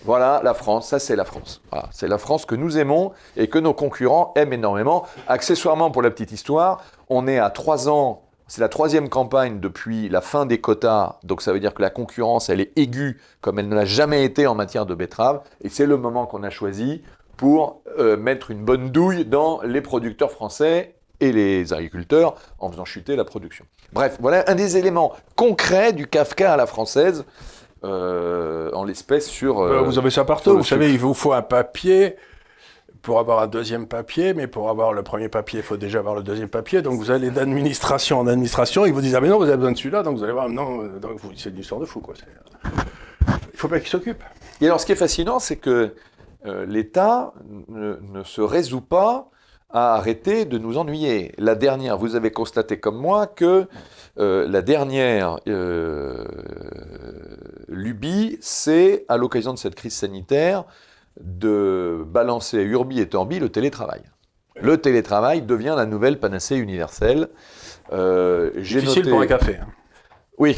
[0.05, 1.63] Voilà la France, ça c'est la France.
[1.91, 5.07] c'est la France que nous aimons et que nos concurrents aiment énormément.
[5.29, 10.09] Accessoirement, pour la petite histoire, on est à trois ans, c'est la troisième campagne depuis
[10.09, 13.59] la fin des quotas, donc ça veut dire que la concurrence, elle est aiguë comme
[13.59, 16.51] elle ne l'a jamais été en matière de betterave, et c'est le moment qu'on a
[16.51, 17.03] choisi
[17.37, 22.85] pour euh, mettre une bonne douille dans les producteurs français et les agriculteurs en faisant
[22.85, 23.65] chuter la production.
[23.93, 27.25] Bref, voilà un des éléments concrets du Kafka à la française.
[27.85, 29.61] Euh, en l'espèce sur.
[29.61, 30.57] Euh, vous avez ça partout.
[30.57, 32.17] Vous savez, il vous faut un papier
[33.05, 36.17] pour avoir un deuxième papier, mais pour avoir le premier papier, il faut déjà avoir
[36.17, 36.83] le deuxième papier.
[36.83, 39.73] Donc vous allez d'administration en administration, ils vous disent ah mais non, vous avez besoin
[39.73, 40.99] de celui-là, donc vous allez voir non, euh,
[41.37, 42.15] c'est une histoire de fou quoi.
[43.53, 44.23] Il faut pas qu'il s'occupe.
[44.61, 45.95] Et alors, ce qui est fascinant, c'est que
[46.47, 47.35] euh, l'État
[47.69, 49.31] ne, se résout pas
[49.71, 51.33] à arrêter de nous ennuyer.
[51.39, 53.67] La dernière, vous avez constaté comme moi que
[54.19, 56.25] euh, la dernière euh,
[57.69, 60.65] lubie, c'est à l'occasion de cette crise sanitaire
[61.21, 64.03] de balancer à Urbi et Torbi le télétravail.
[64.61, 67.29] Le télétravail devient la nouvelle panacée universelle.
[67.93, 69.11] Euh, Difficile noté...
[69.11, 69.57] pour un café.
[69.57, 69.67] Hein.
[70.39, 70.57] Oui,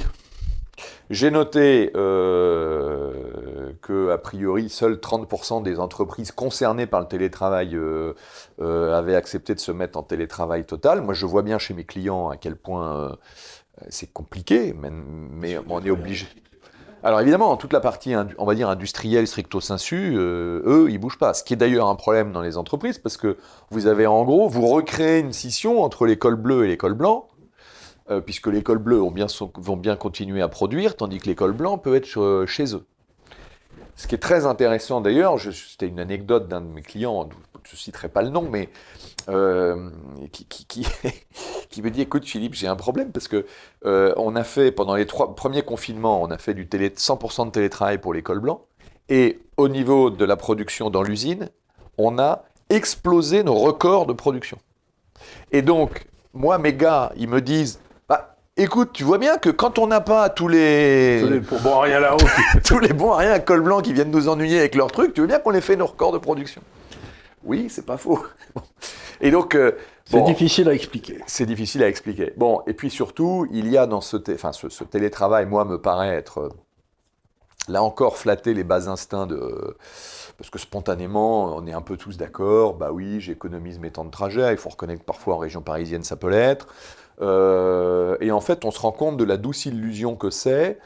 [1.08, 8.14] j'ai noté euh, que, a priori, seuls 30% des entreprises concernées par le télétravail euh,
[8.60, 11.02] euh, avaient accepté de se mettre en télétravail total.
[11.02, 13.16] Moi, je vois bien chez mes clients à quel point euh,
[13.88, 16.26] c'est compliqué, mais, mais on est obligé.
[17.02, 21.18] Alors évidemment, toute la partie, on va dire, industrielle stricto sensu, euh, eux, ils bougent
[21.18, 21.34] pas.
[21.34, 23.36] Ce qui est d'ailleurs un problème dans les entreprises, parce que
[23.70, 27.28] vous avez en gros, vous recréez une scission entre l'école bleue et l'école blanc,
[28.10, 32.18] euh, puisque l'école bleue vont bien, continuer à produire, tandis que l'école blanc peut être
[32.20, 32.84] euh, chez eux.
[33.94, 37.28] Ce qui est très intéressant d'ailleurs, c'était une anecdote d'un de mes clients,
[37.64, 38.68] je ne citerai pas le nom, mais
[39.28, 39.90] euh,
[40.32, 40.86] qui, qui, qui,
[41.70, 43.46] qui, me dit écoute Philippe, j'ai un problème parce que
[43.84, 47.46] euh, on a fait pendant les trois premiers confinements, on a fait du télé, 100%
[47.46, 48.62] de télétravail pour l'école blanc,
[49.08, 51.50] et au niveau de la production dans l'usine,
[51.98, 54.58] on a explosé nos records de production.
[55.52, 57.80] Et donc, moi, mes gars, ils me disent
[58.58, 61.18] Écoute, tu vois bien que quand on n'a pas tous les...
[61.22, 62.16] Tous les bons rien là-haut.
[62.64, 65.20] tous les bons rien à col blanc qui viennent nous ennuyer avec leurs trucs, tu
[65.20, 66.62] veux bien qu'on les fait nos records de production?
[67.44, 68.24] Oui, c'est pas faux.
[69.20, 69.54] Et donc...
[69.54, 69.72] Euh,
[70.04, 71.18] c'est difficile à expliquer.
[71.26, 72.32] C'est difficile à expliquer.
[72.36, 75.80] Bon, et puis surtout, il y a dans ce, enfin, ce, ce télétravail, moi, me
[75.80, 76.48] paraît être, euh,
[77.68, 79.76] là encore, flatter les bas instincts de...
[80.38, 84.10] Parce que spontanément, on est un peu tous d'accord, bah oui, j'économise mes temps de
[84.10, 86.68] trajet, il faut reconnaître que parfois en région parisienne ça peut l'être.
[87.22, 90.78] Euh, et en fait, on se rend compte de la douce illusion que c'est.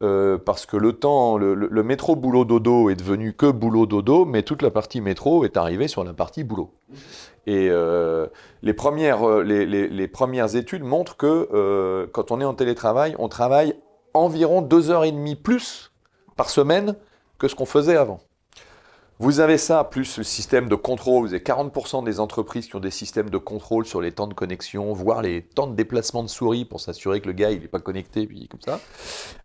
[0.00, 4.44] Euh, parce que le temps, le, métro boulot dodo est devenu que boulot dodo, mais
[4.44, 6.70] toute la partie métro est arrivée sur la partie boulot.
[7.48, 8.26] Et euh,
[8.60, 13.74] les, premières, les, les, premières études montrent que quand on est en télétravail, on travaille
[14.12, 15.90] environ deux heures et demie plus
[16.36, 16.94] par semaine
[17.38, 18.20] que ce qu'on faisait avant.
[19.20, 21.26] Vous avez ça, plus le système de contrôle.
[21.26, 24.34] Vous avez 40% des entreprises qui ont des systèmes de contrôle sur les temps de
[24.34, 27.68] connexion, voire les temps de déplacement de souris pour s'assurer que le gars il n'est
[27.68, 28.80] pas connecté, puis comme ça.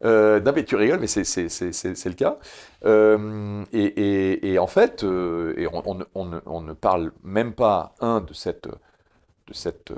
[0.03, 2.37] Euh, non, mais tu rigoles, mais c'est le cas.
[2.85, 7.95] Euh, et, et, en fait, euh, et on, on, on, on, ne parle même pas,
[7.99, 9.91] un, de cette, de cette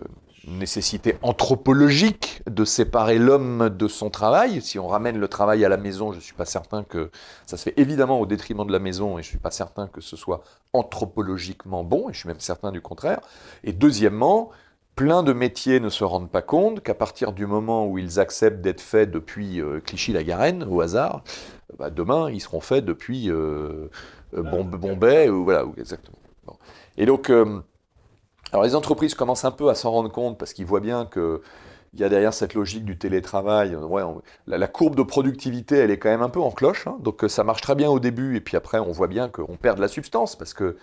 [0.48, 4.62] nécessité anthropologique de séparer l'homme de son travail.
[4.62, 7.10] Si on ramène le travail à la maison, je ne suis pas certain que
[7.46, 9.88] ça se fait évidemment au détriment de la maison et je ne suis pas certain
[9.88, 10.44] que ce soit
[10.74, 13.22] anthropologiquement bon et je suis même certain du contraire.
[13.64, 14.52] Et deuxièmement,
[14.96, 18.62] plein de métiers ne se rendent pas compte qu'à partir du moment où ils acceptent
[18.62, 21.24] d'être faits depuis euh, Clichy-la-Garenne, au hasard,
[21.78, 23.90] bah, demain ils seront faits depuis euh,
[24.36, 26.18] euh Bombay, ou voilà, exactement.
[26.98, 27.30] Et donc,
[28.56, 31.42] alors les entreprises commencent un peu à s'en rendre compte parce qu'ils voient bien que
[31.94, 34.02] il y a derrière cette logique du télétravail, ouais,
[34.48, 36.88] la, courbe de productivité, elle est quand même un peu en cloche.
[36.88, 36.98] Hein.
[37.00, 39.78] donc ça marche très bien au début, et puis après, on voit bien qu'on perd
[39.78, 40.78] de la substance parce que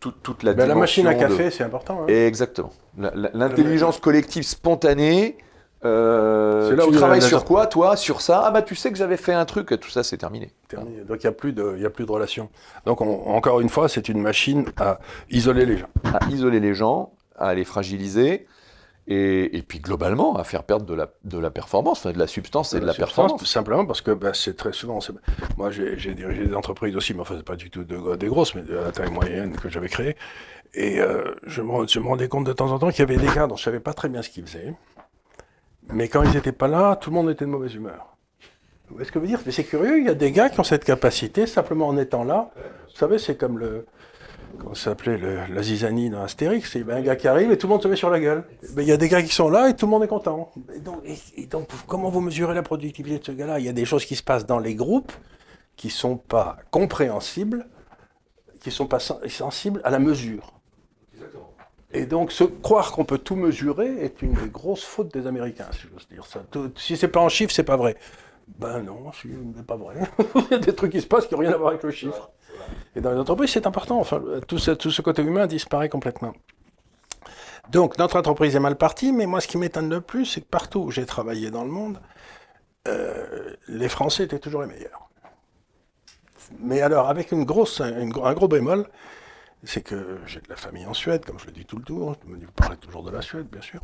[0.00, 0.54] toute la.
[0.54, 2.02] Ben, la machine à café, c'est important.
[2.02, 2.06] Hein.
[2.08, 2.72] Exactement.
[2.96, 5.36] L'intelligence collective spontanée
[5.84, 9.32] euh, tu travailles sur quoi, toi Sur ça Ah bah tu sais que j'avais fait
[9.32, 10.52] un truc, tout ça c'est terminé.
[10.68, 11.02] terminé.
[11.04, 12.50] Donc il n'y a, plus de, y a plus de relation.
[12.84, 14.98] Donc encore une fois, c'est une machine à
[15.30, 15.88] isoler les gens.
[16.04, 18.46] À isoler les gens, à les fragiliser,
[19.06, 22.74] et, et puis globalement à faire perdre de la, de la performance, de la substance
[22.74, 23.40] et de la, performance.
[23.40, 25.00] Tout simplement parce que bah, c'est très souvent...
[25.56, 28.54] Moi j'ai dirigé des entreprises aussi, mais enfin c'est pas du tout de, des grosses,
[28.54, 30.16] mais de la taille moyenne que j'avais créées.
[30.74, 33.16] Et euh, je, me, je me rendais compte de temps en temps qu'il y avait
[33.16, 34.74] des gars dont je savais pas très bien ce qu'ils faisaient
[35.92, 38.16] mais quand ils n'étaient pas là, tout le monde était de mauvaise humeur.
[38.88, 39.40] Vous voyez ce que je veux dire?
[39.46, 42.24] Mais c'est curieux, il y a des gars qui ont cette capacité, simplement en étant
[42.24, 42.50] là.
[42.88, 43.86] Vous savez, c'est comme le.
[44.58, 45.18] Comment ça s'appelait
[45.48, 46.72] La zizanie dans Astérix.
[46.72, 48.44] C'est un gars qui arrive et tout le monde se met sur la gueule.
[48.74, 50.50] Mais il y a des gars qui sont là et tout le monde est content.
[50.84, 51.02] Donc,
[51.36, 53.60] et donc comment vous mesurez la productivité de ce gars-là?
[53.60, 55.12] Il y a des choses qui se passent dans les groupes
[55.76, 57.66] qui ne sont pas compréhensibles,
[58.60, 60.59] qui ne sont pas sensibles à la mesure.
[61.92, 65.66] Et donc, se croire qu'on peut tout mesurer est une des grosses fautes des Américains,
[65.72, 66.40] si j'ose dire ça.
[66.50, 67.96] Tout, si c'est pas en chiffres, c'est pas vrai.
[68.58, 69.96] Ben non, c'est pas vrai.
[70.34, 71.90] Il y a des trucs qui se passent qui n'ont rien à voir avec le
[71.90, 72.30] chiffre.
[72.94, 73.98] Et dans les entreprises, c'est important.
[73.98, 76.32] Enfin, tout ce, tout ce côté humain disparaît complètement.
[77.70, 80.48] Donc, notre entreprise est mal partie, mais moi, ce qui m'étonne le plus, c'est que
[80.48, 82.00] partout où j'ai travaillé dans le monde,
[82.88, 85.08] euh, les Français étaient toujours les meilleurs.
[86.58, 88.86] Mais alors, avec une grosse, un gros bémol,
[89.64, 92.16] c'est que j'ai de la famille en Suède, comme je le dis tout le tour,
[92.24, 93.80] je me parle toujours de la Suède, bien sûr.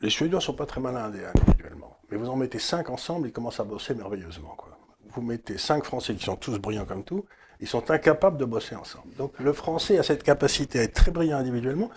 [0.00, 3.60] Les Suédois sont pas très malins individuellement, mais vous en mettez cinq ensemble, ils commencent
[3.60, 4.54] à bosser merveilleusement.
[4.56, 4.76] Quoi.
[5.10, 7.24] vous mettez cinq Français qui sont tous brillants comme tout,
[7.60, 9.14] ils sont incapables de bosser ensemble.
[9.16, 11.90] Donc le Français a cette capacité à être très brillant individuellement,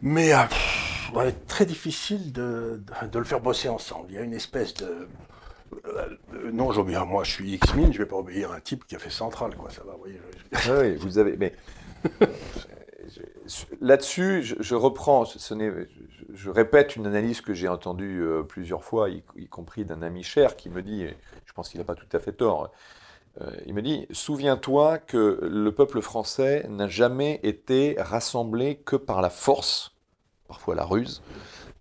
[0.00, 0.48] mais à,
[1.12, 4.06] va être très difficile de, de, le faire bosser ensemble.
[4.10, 5.08] Il y a une espèce de...
[5.86, 8.96] Euh, non, j'obéis, moi je suis X-Min, je vais pas obéir à un type qui
[8.96, 10.20] a fait Central, quoi, ça va, vous voyez.
[10.80, 11.36] Oui, vous avez...
[11.36, 11.54] Mais
[13.80, 15.54] là-dessus, je, reprends, ce
[16.32, 20.56] je, répète une analyse que j'ai entendue euh, plusieurs fois, y, compris d'un ami cher
[20.56, 21.06] qui me dit,
[21.44, 22.70] je pense qu'il n'a pas tout à fait tort,
[23.40, 29.22] euh, il me dit, souviens-toi que le peuple français n'a jamais été rassemblé que par
[29.22, 29.92] la force,
[30.48, 31.22] parfois la ruse,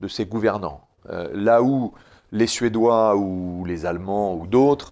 [0.02, 0.88] de ses gouvernants.
[1.10, 1.94] Euh, là où
[2.32, 4.92] les Suédois ou les Allemands ou d'autres...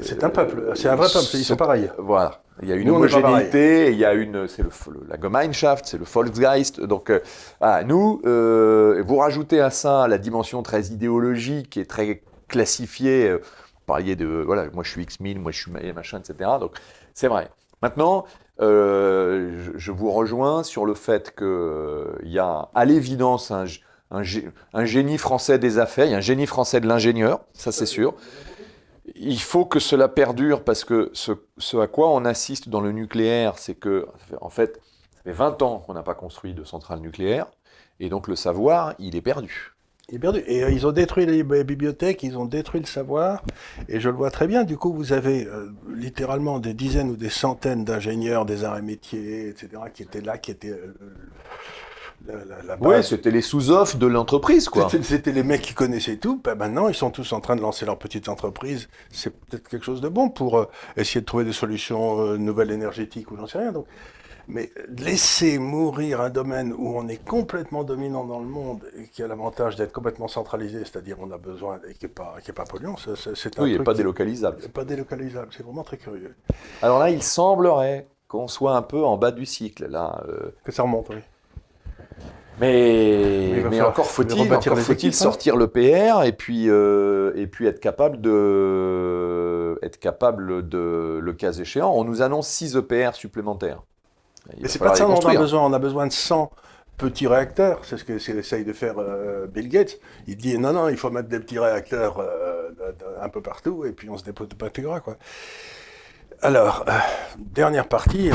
[0.00, 1.90] c'est un peuple, c'est un vrai peuple, ils sont pareils.
[1.98, 2.42] Voilà.
[2.62, 4.70] Il y a une homogénéité, il y a une, c'est le,
[5.08, 6.80] la Gemeinschaft, c'est le Volksgeist.
[6.80, 7.20] Donc, euh,
[7.84, 13.28] nous, euh, vous rajoutez à ça la dimension très idéologique et très classifiée.
[13.28, 16.50] Euh, vous parliez de, voilà, moi je suis X1000, moi je suis machin, etc.
[16.60, 16.72] Donc,
[17.14, 17.48] c'est vrai.
[17.80, 18.24] Maintenant,
[18.58, 23.66] je, je, vous rejoins sur le fait qu'il y a à l'évidence un,
[24.10, 24.22] un,
[24.74, 27.86] un, génie français des affaires, il y a un génie français de l'ingénieur, ça c'est
[27.86, 28.14] sûr
[29.20, 31.32] il faut que cela perdure parce que ce,
[31.76, 34.06] à quoi on assiste dans le nucléaire, c'est que,
[34.40, 34.80] en fait,
[35.16, 37.46] ça fait 20 ans qu'on n'a pas construit de centrale nucléaire,
[38.00, 39.72] et donc le savoir, il est perdu.
[40.08, 40.42] Il est perdu.
[40.46, 43.42] Et euh, ils ont détruit les bibliothèques, ils ont détruit le savoir,
[43.88, 44.64] et je le vois très bien.
[44.64, 48.82] Du coup, vous avez euh, littéralement des dizaines ou des centaines d'ingénieurs des arts et
[48.82, 50.94] métiers, etc., qui étaient là, qui étaient euh,
[52.80, 54.88] oui, c'était les sous-offres de l'entreprise, quoi.
[55.02, 56.40] C'était les mecs qui connaissaient tout.
[56.42, 58.88] Ben maintenant, ils sont tous en train de lancer leur petite entreprise.
[59.10, 62.70] C'est peut-être quelque chose de bon pour euh, essayer de trouver des solutions euh, nouvelles
[62.70, 63.72] énergétiques ou j'en sais rien.
[63.72, 63.86] Donc,
[64.48, 69.22] mais laisser mourir un domaine où on est complètement dominant dans le monde et qui
[69.22, 72.54] a l'avantage d'être complètement centralisé, c'est-à-dire on a besoin et qui n'est pas, qui est
[72.54, 74.68] pas polluant, c'est un Oui, il n'est pas délocalisable.
[74.68, 76.34] Pas délocalisable, c'est vraiment très curieux.
[76.80, 80.22] Alors là, il semblerait qu'on soit un peu en bas du cycle, là.
[80.28, 80.50] Euh.
[80.64, 81.16] Que ça remonte, oui.
[82.60, 88.20] Mais, mais, encore faut-il faut sortir le PR et puis, euh, et puis être capable
[88.20, 93.82] de, être capable de, le cas échéant, on nous annonce 6 EPR supplémentaires.
[94.60, 96.50] mais c'est pas de ça dont on a besoin, on a besoin de 100
[96.96, 99.98] petits réacteurs, c'est ce qu'essaye de faire euh, Bill Gates.
[100.26, 102.70] Il dit non, non, il faut mettre des petits réacteurs euh,
[103.20, 105.16] un peu partout et puis on se dépose pas quoi.
[106.40, 106.84] Alors,
[107.38, 108.30] dernière partie,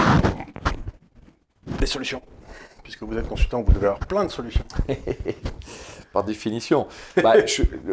[1.80, 2.22] les solutions
[2.84, 4.66] puisque vous êtes consultant, vous devez avoir plein de solutions.
[6.14, 6.88] Par définition.
[7.22, 7.34] Bah,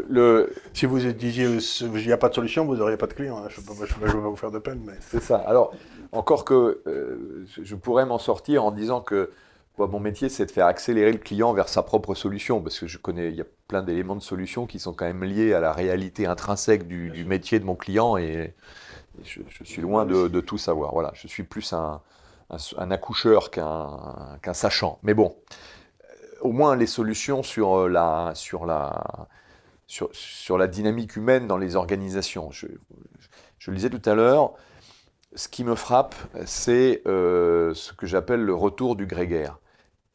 [0.09, 0.53] le...
[0.75, 3.39] Si vous disiez qu'il n'y a pas de solution, vous n'auriez pas de client.
[3.39, 3.49] Hein.
[3.49, 4.83] Je ne vais, pas vous faire de peine.
[4.85, 4.93] Mais...
[5.01, 5.39] C'est ça.
[5.39, 5.73] Alors,
[6.13, 9.31] encore que euh, je pourrais m'en sortir en disant que
[9.87, 12.99] mon métier, c'est de faire accélérer le client vers sa propre solution, parce que je
[12.99, 15.73] connais, il y a plein d'éléments de solution qui sont quand même liés à la
[15.73, 18.55] réalité intrinsèque du, métier de mon client, et,
[19.25, 20.93] je, suis loin de, de, tout savoir.
[20.93, 22.01] Voilà, je suis plus un,
[22.77, 24.99] un, accoucheur qu'un sachant.
[25.03, 25.37] Mais bon,
[26.05, 29.29] euh, au moins les solutions sur euh, la, sur la,
[29.87, 32.51] sur, sur la dynamique humaine dans les organisations.
[32.51, 32.67] Je,
[33.59, 34.55] je le disais tout à l'heure,
[35.35, 39.59] ce qui me frappe, c'est euh, ce que j'appelle le retour du grégaire.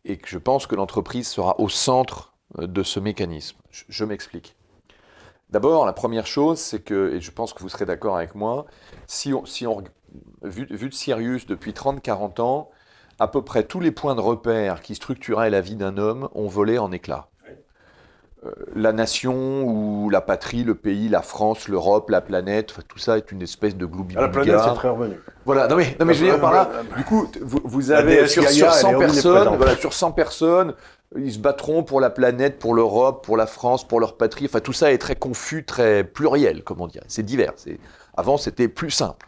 [0.08, 3.58] Et que je pense que l'entreprise sera au centre de ce mécanisme.
[3.72, 4.56] Je, je m'explique.
[5.50, 8.66] D'abord, la première chose, c'est que, et je pense que vous serez d'accord avec moi,
[9.08, 9.66] si on, si
[10.44, 12.70] vu, de Sirius depuis 30-40 ans,
[13.20, 16.48] à peu près tous les points de repère qui structuraient la vie d'un homme ont
[16.48, 17.30] volé en éclats.
[18.46, 23.18] Euh, la nation ou la patrie, le pays, la France, l'Europe, la planète, tout ça
[23.18, 25.16] est une espèce de gloubi ah, La planète, c'est très revenu.
[25.46, 28.44] Voilà, non mais, non mais je veux dire par là, du coup, vous, avez sur,
[28.44, 30.74] 100 personnes, voilà, sur 100 personnes,
[31.18, 34.46] ils se battront pour la planète, pour l'Europe, pour la France, pour leur patrie.
[34.46, 37.06] Enfin, tout ça est très confus, très pluriel, comme on dirait.
[37.08, 37.54] C'est divers.
[38.18, 39.28] Avant, c'était plus simple.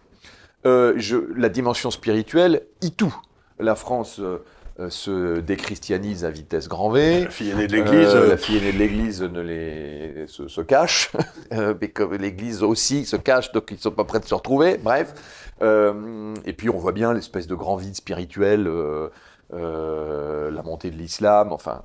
[0.65, 3.15] Euh, je, la dimension spirituelle y tout.
[3.59, 4.43] La France euh,
[4.79, 7.25] euh, se déchristianise à vitesse grand V.
[7.25, 8.13] La fille aînée de l'Église.
[8.13, 11.11] la fille aînée de l'Église ne les, se, cache,
[11.81, 14.77] mais comme l'Église aussi se cache, donc ils ne sont pas prêts de se retrouver.
[14.77, 15.13] Bref.
[15.61, 18.69] et puis on voit bien l'espèce de grand vide spirituel
[19.51, 21.83] la montée de l'islam, enfin,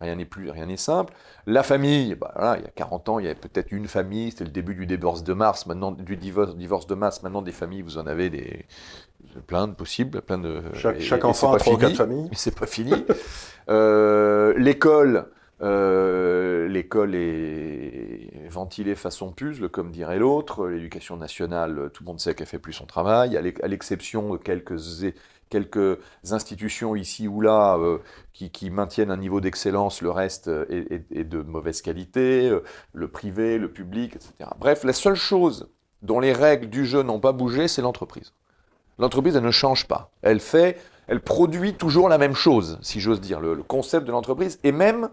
[0.00, 1.12] rien n'est plus, rien n'est simple.
[1.46, 4.44] La famille, bah, il y a 40 ans, il y avait peut-être une famille, c'était
[4.44, 7.82] le début du divorce de mars, maintenant du divorce, divorce de masse, maintenant des familles,
[7.82, 8.66] vous en avez des
[9.46, 12.28] plein de possibles, plein de chaque, enfant a trois quatre familles.
[12.30, 12.92] Mais c'est pas fini.
[13.68, 15.26] euh, l'école.
[15.62, 20.68] Euh, l'école est ventilée façon puzzle, comme dirait l'autre.
[20.68, 24.78] L'éducation nationale, tout le monde sait qu'elle fait plus son travail, à l'exception de quelques
[25.50, 25.98] quelques
[26.30, 27.98] institutions ici ou là euh,
[28.32, 33.70] qui, maintiennent un niveau d'excellence, le reste est, de mauvaise qualité, euh, le privé, le
[33.70, 34.50] public, etc.
[34.58, 35.68] Bref, la seule chose
[36.02, 38.32] dont les règles du jeu n'ont pas bougé, c'est l'entreprise.
[38.98, 40.10] L'entreprise, elle ne change pas.
[40.22, 44.12] Elle fait, elle produit toujours la même chose, si j'ose dire, le, le concept de
[44.12, 45.10] l'entreprise, et même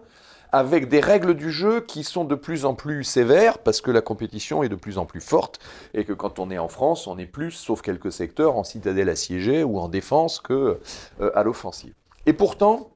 [0.52, 4.00] avec des règles du jeu qui sont de plus en plus sévères parce que la
[4.00, 5.58] compétition est de plus en plus forte
[5.94, 9.08] et que quand on est en France, on est plus, sauf quelques secteurs, en citadelle
[9.08, 10.78] assiégée ou en défense que
[11.20, 11.94] euh, à l'offensive.
[12.26, 12.90] Et pourtant,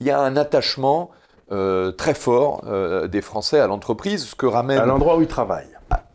[0.00, 1.10] il y a un attachement
[1.50, 5.26] euh, très fort euh, des Français à l'entreprise, ce que ramène À l'endroit où ils
[5.26, 5.66] travaillent.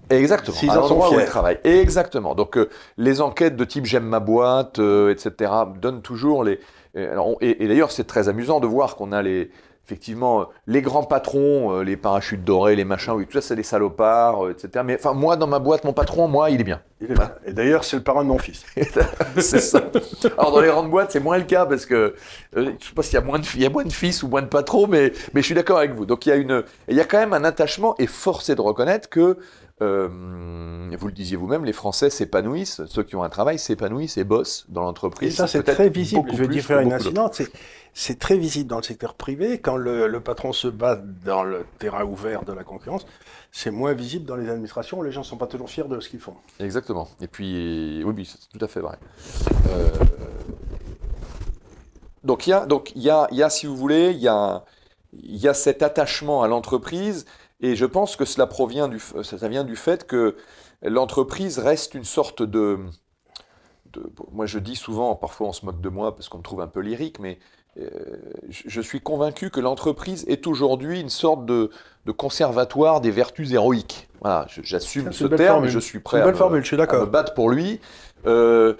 [0.09, 0.55] Exactement.
[0.55, 1.59] S'ils à l'endroit où ils travaillent.
[1.63, 2.35] Exactement.
[2.35, 2.57] Donc
[2.97, 5.51] les enquêtes de type j'aime ma boîte, etc.
[5.81, 6.61] donnent toujours les.
[6.95, 9.51] alors, et d'ailleurs c'est très amusant de voir qu'on a les
[9.87, 13.55] effectivement euh, les grands patrons, euh, les parachutes dorés, les machins, oui, tout ça c'est
[13.55, 14.83] des salopards, euh, etc.
[14.85, 16.81] Mais enfin moi dans ma boîte, mon patron, moi il est bien.
[16.99, 17.37] Il est là.
[17.45, 18.65] Et d'ailleurs, c'est le parrain de mon fils.
[19.37, 19.81] c'est ça.
[20.37, 22.15] Alors dans les grandes boîtes, c'est moins le cas parce que
[22.53, 24.27] je sais pas s'il y a moins de il y a moins de fils ou
[24.27, 26.05] moins de patrons, mais mais je suis d'accord avec vous.
[26.05, 28.55] Donc il y a une il y a quand même un attachement et force est
[28.55, 29.37] de reconnaître que
[29.81, 30.07] euh,
[30.97, 34.65] vous le disiez vous-même, les Français s'épanouissent, ceux qui ont un travail s'épanouissent et bossent
[34.69, 35.35] dans Et l'entreprise.
[35.35, 36.29] ça, c'est très visible.
[36.33, 37.35] Je vais dire faire une incidente.
[37.35, 37.51] C'est,
[37.93, 39.59] c'est très visible dans le secteur privé.
[39.59, 43.05] Quand le, le patron se bat dans le terrain ouvert de la concurrence,
[43.51, 45.01] c'est moins visible dans les administrations.
[45.01, 46.35] Les gens ne sont pas toujours fiers de ce qu'ils font.
[46.59, 47.07] Exactement.
[47.21, 48.97] Et puis, oui, oui, c'est tout à fait vrai.
[49.69, 49.89] Euh,
[52.23, 54.19] donc, il y a, donc, il y a, il y a, si vous voulez, il
[54.19, 54.63] y a,
[55.13, 57.25] il y a cet attachement à l'entreprise,
[57.61, 60.35] et je pense que cela provient du, ça vient du fait que
[60.81, 62.79] l'entreprise reste une sorte de,
[63.93, 66.61] de- moi je dis souvent, parfois on se moque de moi parce qu'on me trouve
[66.61, 67.39] un peu lyrique, mais
[67.79, 67.89] euh,
[68.49, 71.69] je, suis convaincu que l'entreprise est aujourd'hui une sorte de,
[72.05, 74.07] de conservatoire des vertus héroïques.
[74.21, 75.69] Voilà, j'assume ce terme, formule.
[75.69, 77.07] je suis prêt une à belle me- formule, je suis à me d'accord.
[77.07, 77.79] battre pour lui.
[78.25, 78.73] Euh,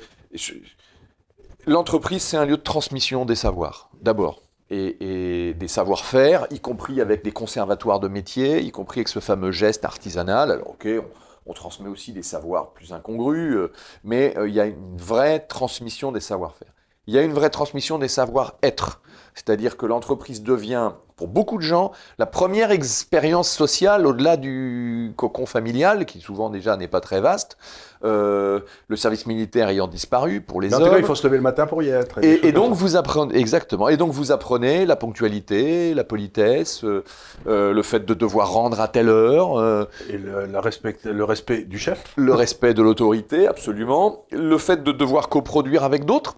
[1.68, 4.42] L'entreprise, c'est un lieu de transmission des savoirs, d'abord.
[4.70, 9.20] Et, et des savoir-faire, y compris avec des conservatoires de métiers, y compris avec ce
[9.20, 10.52] fameux geste artisanal.
[10.52, 11.06] Alors, ok, on,
[11.50, 13.72] on transmet aussi des savoirs plus incongrus, euh,
[14.04, 16.74] mais euh, il y a une vraie transmission des savoir-faire.
[17.08, 19.02] Il y a une vraie transmission des savoir-être.
[19.34, 25.46] C'est-à-dire que l'entreprise devient, pour beaucoup de gens, la première expérience sociale au-delà du cocon
[25.46, 27.56] familial, qui souvent déjà n'est pas très vaste,
[28.04, 30.86] euh, le service militaire ayant disparu pour les Mais en hommes.
[30.88, 32.18] tout cas, il faut se lever le matin pour y être.
[32.24, 33.90] Et, donc vous apprenez exactement.
[33.90, 37.04] Et donc vous apprenez la ponctualité, la politesse, euh,
[37.46, 41.62] euh, le fait de devoir rendre à telle heure, Et le, la respect- le respect
[41.62, 42.04] du chef.
[42.16, 46.38] le respect de l'autorité, absolument, le fait de devoir coproduire avec d'autres.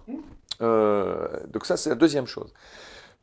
[0.62, 2.52] Euh, donc ça c'est la deuxième chose.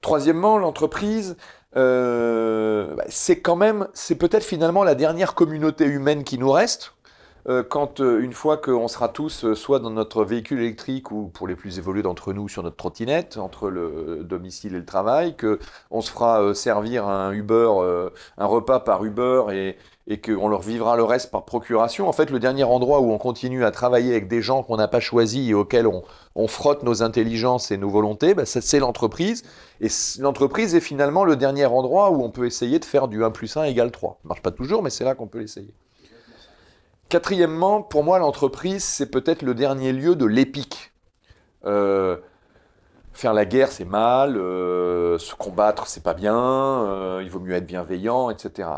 [0.02, 1.38] Troisièmement, l'entreprise,
[1.76, 6.94] euh, bah, c'est quand même, c'est peut-être finalement la dernière communauté humaine qui nous reste.
[7.50, 11.28] Euh, quand euh, une fois qu'on sera tous euh, soit dans notre véhicule électrique ou
[11.28, 15.36] pour les plus évolués d'entre nous sur notre trottinette entre le domicile et le travail,
[15.38, 17.70] que on se fera servir un Uber,
[18.38, 19.76] un repas par Uber
[20.08, 22.08] et, qu'on leur vivra le reste par procuration.
[22.08, 24.88] En fait, le dernier endroit où on continue à travailler avec des gens qu'on n'a
[24.88, 29.44] pas choisis et auxquels on, frotte nos intelligences et nos volontés, bah, c'est l'entreprise.
[29.82, 29.88] Et
[30.20, 33.58] l'entreprise est finalement le dernier endroit où on peut essayer de faire du 1 plus
[33.58, 34.20] 1 égale 3.
[34.22, 35.74] Ça marche pas toujours, mais c'est là qu'on peut l'essayer.
[37.10, 40.92] Quatrièmement, pour moi, l'entreprise, c'est peut-être le dernier lieu de l'épique.
[41.66, 42.18] Euh,
[43.14, 44.38] faire la guerre, c'est mal.
[44.38, 46.36] euh, se combattre, c'est pas bien.
[46.38, 48.70] euh, il vaut mieux être bienveillant, etc.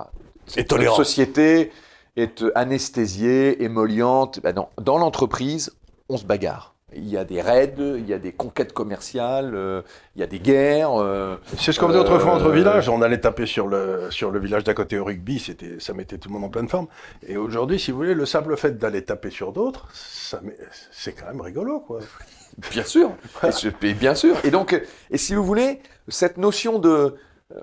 [0.55, 0.97] Et tolérant.
[0.97, 1.71] Notre société
[2.15, 4.39] est anesthésiée, émolliente.
[4.41, 5.75] Ben non, dans l'entreprise,
[6.07, 6.75] on se bagarre.
[6.95, 9.81] Il y a des raids, il y a des conquêtes commerciales, euh,
[10.15, 10.99] il y a des guerres.
[10.99, 12.89] euh, C'est ce qu'on faisait autrefois entre Euh, villages.
[12.89, 16.17] On allait taper sur le, sur le village d'à côté au rugby, c'était, ça mettait
[16.17, 16.87] tout le monde en pleine forme.
[17.27, 20.57] Et aujourd'hui, si vous voulez, le simple fait d'aller taper sur d'autres, ça met-
[20.91, 21.99] c'est quand même rigolo, quoi.
[22.71, 23.11] Bien sûr,
[23.47, 24.35] et, ce- et bien sûr.
[24.43, 24.81] Et donc,
[25.11, 25.79] et si vous voulez,
[26.09, 27.15] cette notion de
[27.55, 27.57] euh,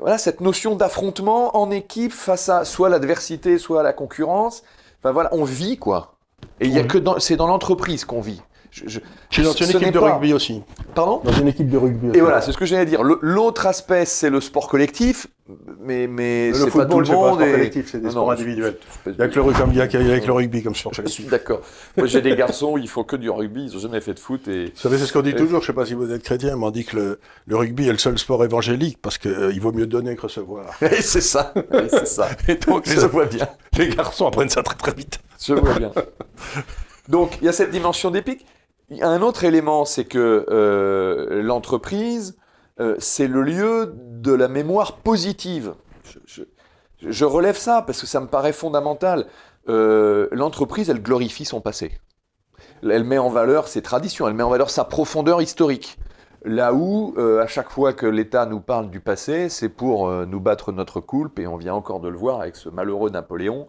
[0.00, 4.62] voilà, cette notion d'affrontement en équipe face à soit l'adversité, soit à la concurrence.
[5.00, 6.16] Enfin voilà, on vit quoi.
[6.60, 8.42] Et il y a que dans, c'est dans l'entreprise qu'on vit.
[8.74, 10.60] Je, je- dans une équipe de pas- rugby aussi.
[10.96, 12.18] Pardon Dans une équipe de rugby aussi.
[12.18, 13.02] Et voilà, c'est ce que j'allais dire.
[13.04, 15.28] L'autre aspect, c'est le sport collectif,
[15.80, 17.34] mais mais Le c'est pas tout football, le c'est pas un monde.
[17.38, 18.76] sport collectif, c'est des Non, sports non, individuels.
[19.06, 21.20] Il y a que le, rugby- il que- avec le rugby comme sport Je collectif.
[21.20, 21.60] suis d'accord.
[21.96, 24.48] Moi, j'ai des garçons, ils font que du rugby, ils ont jamais fait de foot
[24.48, 26.24] et Vous savez, c'est ce qu'on dit Et- toujours, je sais pas si vous êtes
[26.24, 29.60] chrétien, mais on dit que le, le rugby est le seul sport évangélique parce qu'il
[29.60, 30.74] vaut mieux donner que recevoir.
[31.00, 32.28] C'est ça, et c'est ça.
[32.48, 33.46] Et donc, Je vois bien.
[33.78, 35.20] les garçons apprennent ça très très vite.
[35.40, 35.92] Je vois bien.
[37.08, 38.44] Donc, il y a cette dimension d'épique.
[38.90, 42.36] Un autre élément, c'est que euh, l'entreprise,
[42.80, 45.74] euh, c'est le lieu de la mémoire positive.
[47.00, 49.26] Je, relève ça parce que ça me paraît fondamental.
[49.68, 51.92] Euh, l'entreprise, elle glorifie son passé.
[52.82, 55.98] Elle met en valeur ses traditions, elle met en valeur sa profondeur historique.
[56.44, 60.72] Là où, à chaque fois que l'État nous parle du passé, c'est pour nous battre
[60.72, 63.66] notre coulpe, et on vient encore de le voir avec ce malheureux Napoléon,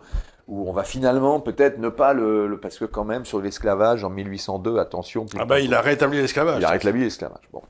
[0.48, 4.10] où on va finalement peut-être ne pas le, parce que quand même sur l'esclavage en
[4.10, 5.26] 1802, attention.
[5.38, 6.60] Ah bah il a rétabli l'esclavage.
[6.60, 7.50] Il a rétabli l'esclavage.
[7.52, 7.62] Bon.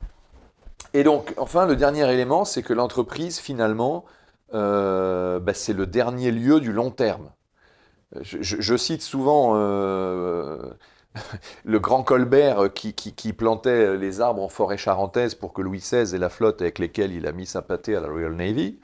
[0.92, 4.04] Et donc, enfin, le dernier élément, c'est que l'entreprise, finalement,
[4.54, 7.30] euh, bah, c'est le dernier lieu du long terme.
[8.22, 10.70] Je, cite souvent euh,
[11.64, 16.14] le grand Colbert qui, qui, plantait les arbres en forêt charentaise pour que Louis XVI
[16.14, 18.78] ait la flotte avec lesquels il a mis sa pâté à la Royal Navy.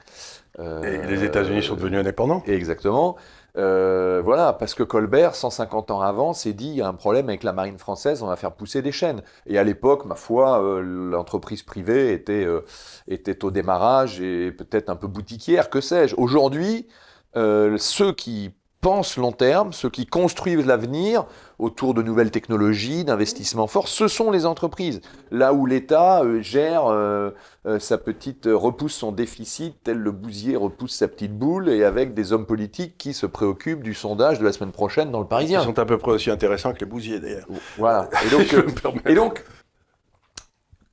[0.59, 2.43] et les États-Unis sont devenus indépendants.
[2.45, 3.15] Exactement.
[3.55, 7.29] Euh, voilà, parce que Colbert, 150 ans avant, s'est dit il y a un problème
[7.29, 9.21] avec la marine française, on va faire pousser des chaînes.
[9.45, 12.65] Et à l'époque, ma foi, euh, l'entreprise privée était, euh,
[13.07, 16.15] était au démarrage et peut-être un peu boutiquière, que sais-je.
[16.17, 16.87] Aujourd'hui,
[17.35, 18.53] ceux qui
[18.83, 21.25] pensent long terme, ceux qui construisent l'avenir
[21.57, 24.99] autour de nouvelles technologies, d'investissements forts, ce sont les entreprises.
[25.31, 27.31] Là où l'État euh, gère euh,
[27.65, 32.13] euh, sa petite, repousse son déficit, tel le bousier repousse sa petite boule, et avec
[32.13, 35.61] des hommes politiques qui se préoccupent du sondage de la semaine prochaine dans le Parisien.
[35.61, 37.47] Ils sont à peu près aussi intéressants que les bousiers d'ailleurs.
[37.77, 38.09] Voilà.
[38.25, 38.55] Et donc,
[39.07, 39.45] et donc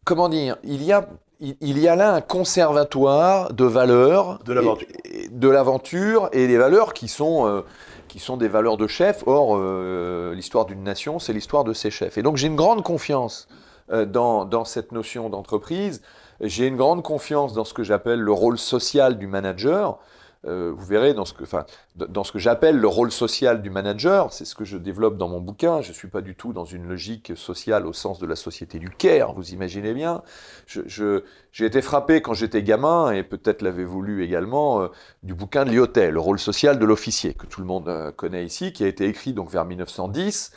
[0.05, 1.09] comment dire, il y a
[1.41, 4.39] il y a là un conservatoire de valeurs.
[4.45, 4.89] De l'aventure.
[5.31, 7.63] De l'aventure et des valeurs qui sont, euh,
[8.09, 9.23] qui sont des valeurs de chef.
[9.27, 12.19] Or, euh, l'histoire d'une nation, c'est l'histoire de ses chefs.
[12.19, 13.49] Et donc, j'ai une grande confiance
[13.91, 16.03] euh, dans, dans, cette notion d'entreprise.
[16.43, 19.99] J'ai une grande confiance dans ce que j'appelle le rôle social du manager.
[20.47, 21.67] Euh, vous verrez dans ce que, enfin,
[21.97, 25.29] dans ce que j'appelle le rôle social du manager, c'est ce que je développe dans
[25.29, 25.83] mon bouquin.
[25.83, 28.89] Je suis pas du tout dans une logique sociale au sens de la société du
[28.89, 30.23] Caire, vous imaginez bien.
[30.67, 31.23] Je,
[31.53, 34.89] j'ai été frappé quand j'étais gamin, et peut-être l'avez-vous lu également, euh,
[35.23, 38.47] du bouquin de Lyotet, le rôle social de l'officier, que tout le monde euh, connaît
[38.47, 40.53] ici, qui a été écrit donc vers 1910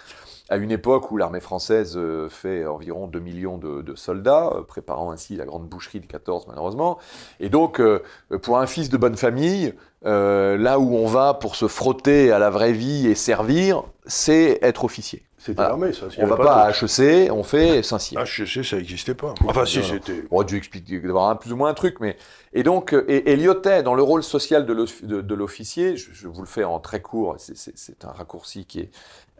[0.54, 5.10] à une époque où l'armée française euh, fait environ 2 millions de, soldats, euh, préparant
[5.10, 7.00] ainsi la grande boucherie de 14 malheureusement.
[7.40, 8.04] Et donc, euh,
[8.44, 9.74] pour un fils de bonne famille,
[10.04, 14.84] là où on va pour se frotter à la vraie vie et servir, c'est être
[14.84, 15.24] officier.
[15.44, 16.06] C'était l'armée, ça.
[16.20, 18.22] On va pas, à HEC, on fait Saint-Cyr.
[18.22, 19.34] HEC, ça n'existait pas.
[19.46, 20.24] Enfin, si, c'était.
[20.32, 22.16] On aurait dû expliquer, d'avoir un plus ou moins un truc, mais.
[22.54, 23.38] Et donc, et,
[23.84, 28.12] dans le rôle social de l'officier, je, vous le fais en très court, c'est un
[28.12, 28.92] raccourci qui est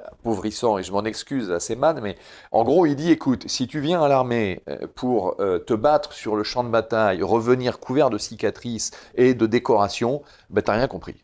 [0.06, 2.18] appauvrissant, et je m'en excuse à Seman, mais
[2.52, 6.12] en gros, il dit, écoute, si tu viens à l'armée euh, pour euh, te battre
[6.12, 10.88] sur le champ de bataille, revenir couvert de cicatrices et de décorations, ben, t'as rien
[10.88, 11.16] compris.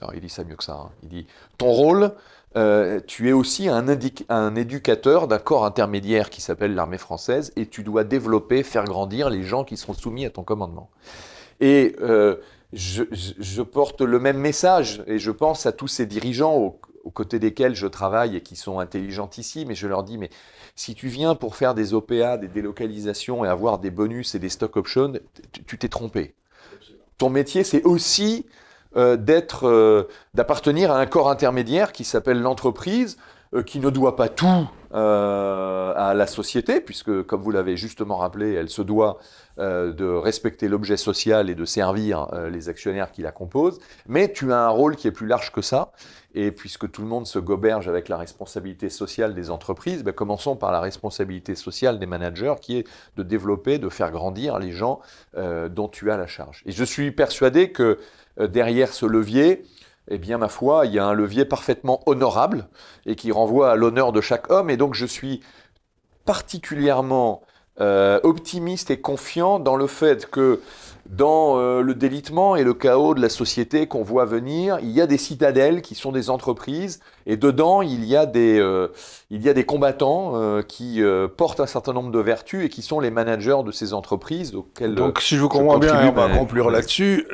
[0.00, 0.74] Alors, il dit ça mieux que ça.
[0.74, 0.90] Hein.
[1.02, 1.26] Il dit,
[1.58, 2.12] ton rôle,
[2.56, 3.86] euh, tu es aussi un,
[4.28, 9.30] un éducateur d'un corps intermédiaire qui s'appelle l'armée française, et tu dois développer, faire grandir
[9.30, 10.90] les gens qui seront soumis à ton commandement.
[11.60, 11.96] Et
[12.72, 16.78] je, je, porte le même message, et je pense à tous ces dirigeants au,
[17.08, 20.28] aux côtés desquels je travaille et qui sont intelligents ici, mais je leur dis, mais
[20.76, 24.50] si tu viens pour faire des OPA, des délocalisations et avoir des bonus et des
[24.50, 25.14] stock options,
[25.66, 26.34] tu t'es trompé.
[27.16, 28.52] Ton métier, c'est aussi euh,
[28.94, 33.16] d'être, euh, d'appartenir à un corps intermédiaire qui s'appelle l'entreprise,
[33.54, 38.54] euh, qui ne doit pas tout à la société, puisque, comme vous l'avez justement rappelé,
[38.54, 39.18] elle se doit
[39.58, 44.60] de respecter l'objet social et de servir les actionnaires qui la composent, mais tu as
[44.60, 45.92] un rôle qui est plus large que ça,
[46.34, 50.56] et puisque tout le monde se goberge avec la responsabilité sociale des entreprises, ben commençons
[50.56, 52.86] par la responsabilité sociale des managers, qui est
[53.16, 55.00] de développer, de faire grandir les gens
[55.36, 56.62] euh, dont tu as la charge.
[56.66, 57.96] Et je suis persuadé que euh,
[58.38, 59.64] derrière ce levier,
[60.10, 62.68] eh bien, ma foi, il y a un levier parfaitement honorable
[63.06, 64.70] et qui renvoie à l'honneur de chaque homme.
[64.70, 65.40] Et donc, je suis
[66.24, 67.42] particulièrement
[67.80, 70.60] euh, optimiste et confiant dans le fait que
[71.06, 75.00] dans euh, le délitement et le chaos de la société qu'on voit venir, il y
[75.00, 78.88] a des citadelles qui sont des entreprises, et dedans, il y a des, euh,
[79.30, 81.02] il y a des combattants euh, qui
[81.36, 84.54] portent un certain nombre de vertus et qui sont les managers de ces entreprises.
[84.54, 87.26] Auxquelles, Donc, si je vous comprends bien, on va conclure là-dessus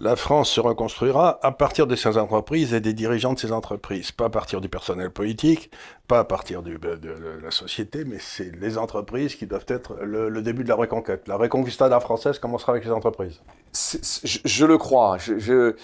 [0.00, 4.12] la France se reconstruira à partir de ses entreprises et des dirigeants de ces entreprises,
[4.12, 5.70] pas à partir du personnel politique,
[6.06, 6.78] pas à partir de,
[7.42, 11.26] la société, mais c'est les entreprises qui doivent être le, début de la reconquête.
[11.28, 13.40] La reconquista française commencera avec les entreprises.
[14.44, 15.18] Je, le crois.
[15.18, 15.74] Je,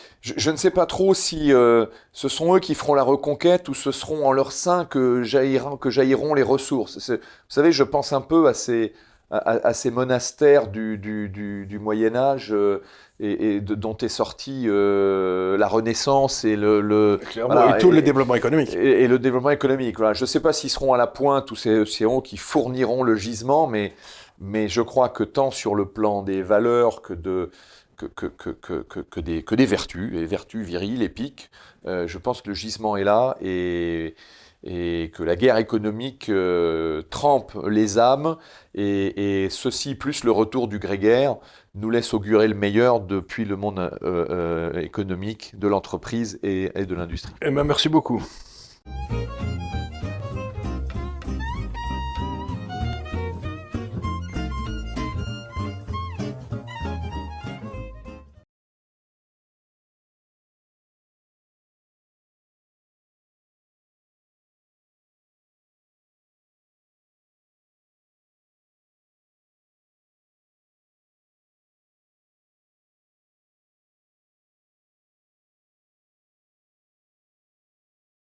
[0.50, 3.92] ne sais pas trop si euh, ce sont eux qui feront la reconquête ou ce
[3.92, 7.10] seront en leur sein que jailliront, que jailliront les ressources.
[7.10, 7.18] Vous
[7.48, 8.92] savez, je pense un peu à ces,
[9.30, 12.52] à, ces monastères du, du, Moyen Âge.
[12.52, 12.82] Euh,
[13.22, 18.74] et, dont est sorti euh, la Renaissance et le, et tout le développement économique.
[18.74, 19.98] Et, le développement économique.
[19.98, 20.12] Voilà.
[20.12, 23.14] Je ne sais pas s'ils seront à la pointe ou ces océans qui fourniront le
[23.14, 23.94] gisement, mais,
[24.40, 27.50] mais je crois que tant sur le plan des valeurs que de
[28.06, 31.50] que, des, que des vertus, et vertus viriles, épiques,
[31.86, 34.14] euh, je pense que le gisement est là et,
[34.64, 38.36] que la guerre économique euh, trempe les âmes,
[38.76, 41.36] et, ceci plus le retour du grégaire
[41.74, 43.90] nous laisse augurer le meilleur depuis le monde
[44.76, 47.32] économique, de l'entreprise et, et de l'industrie.
[47.42, 48.22] Eh ben, merci beaucoup.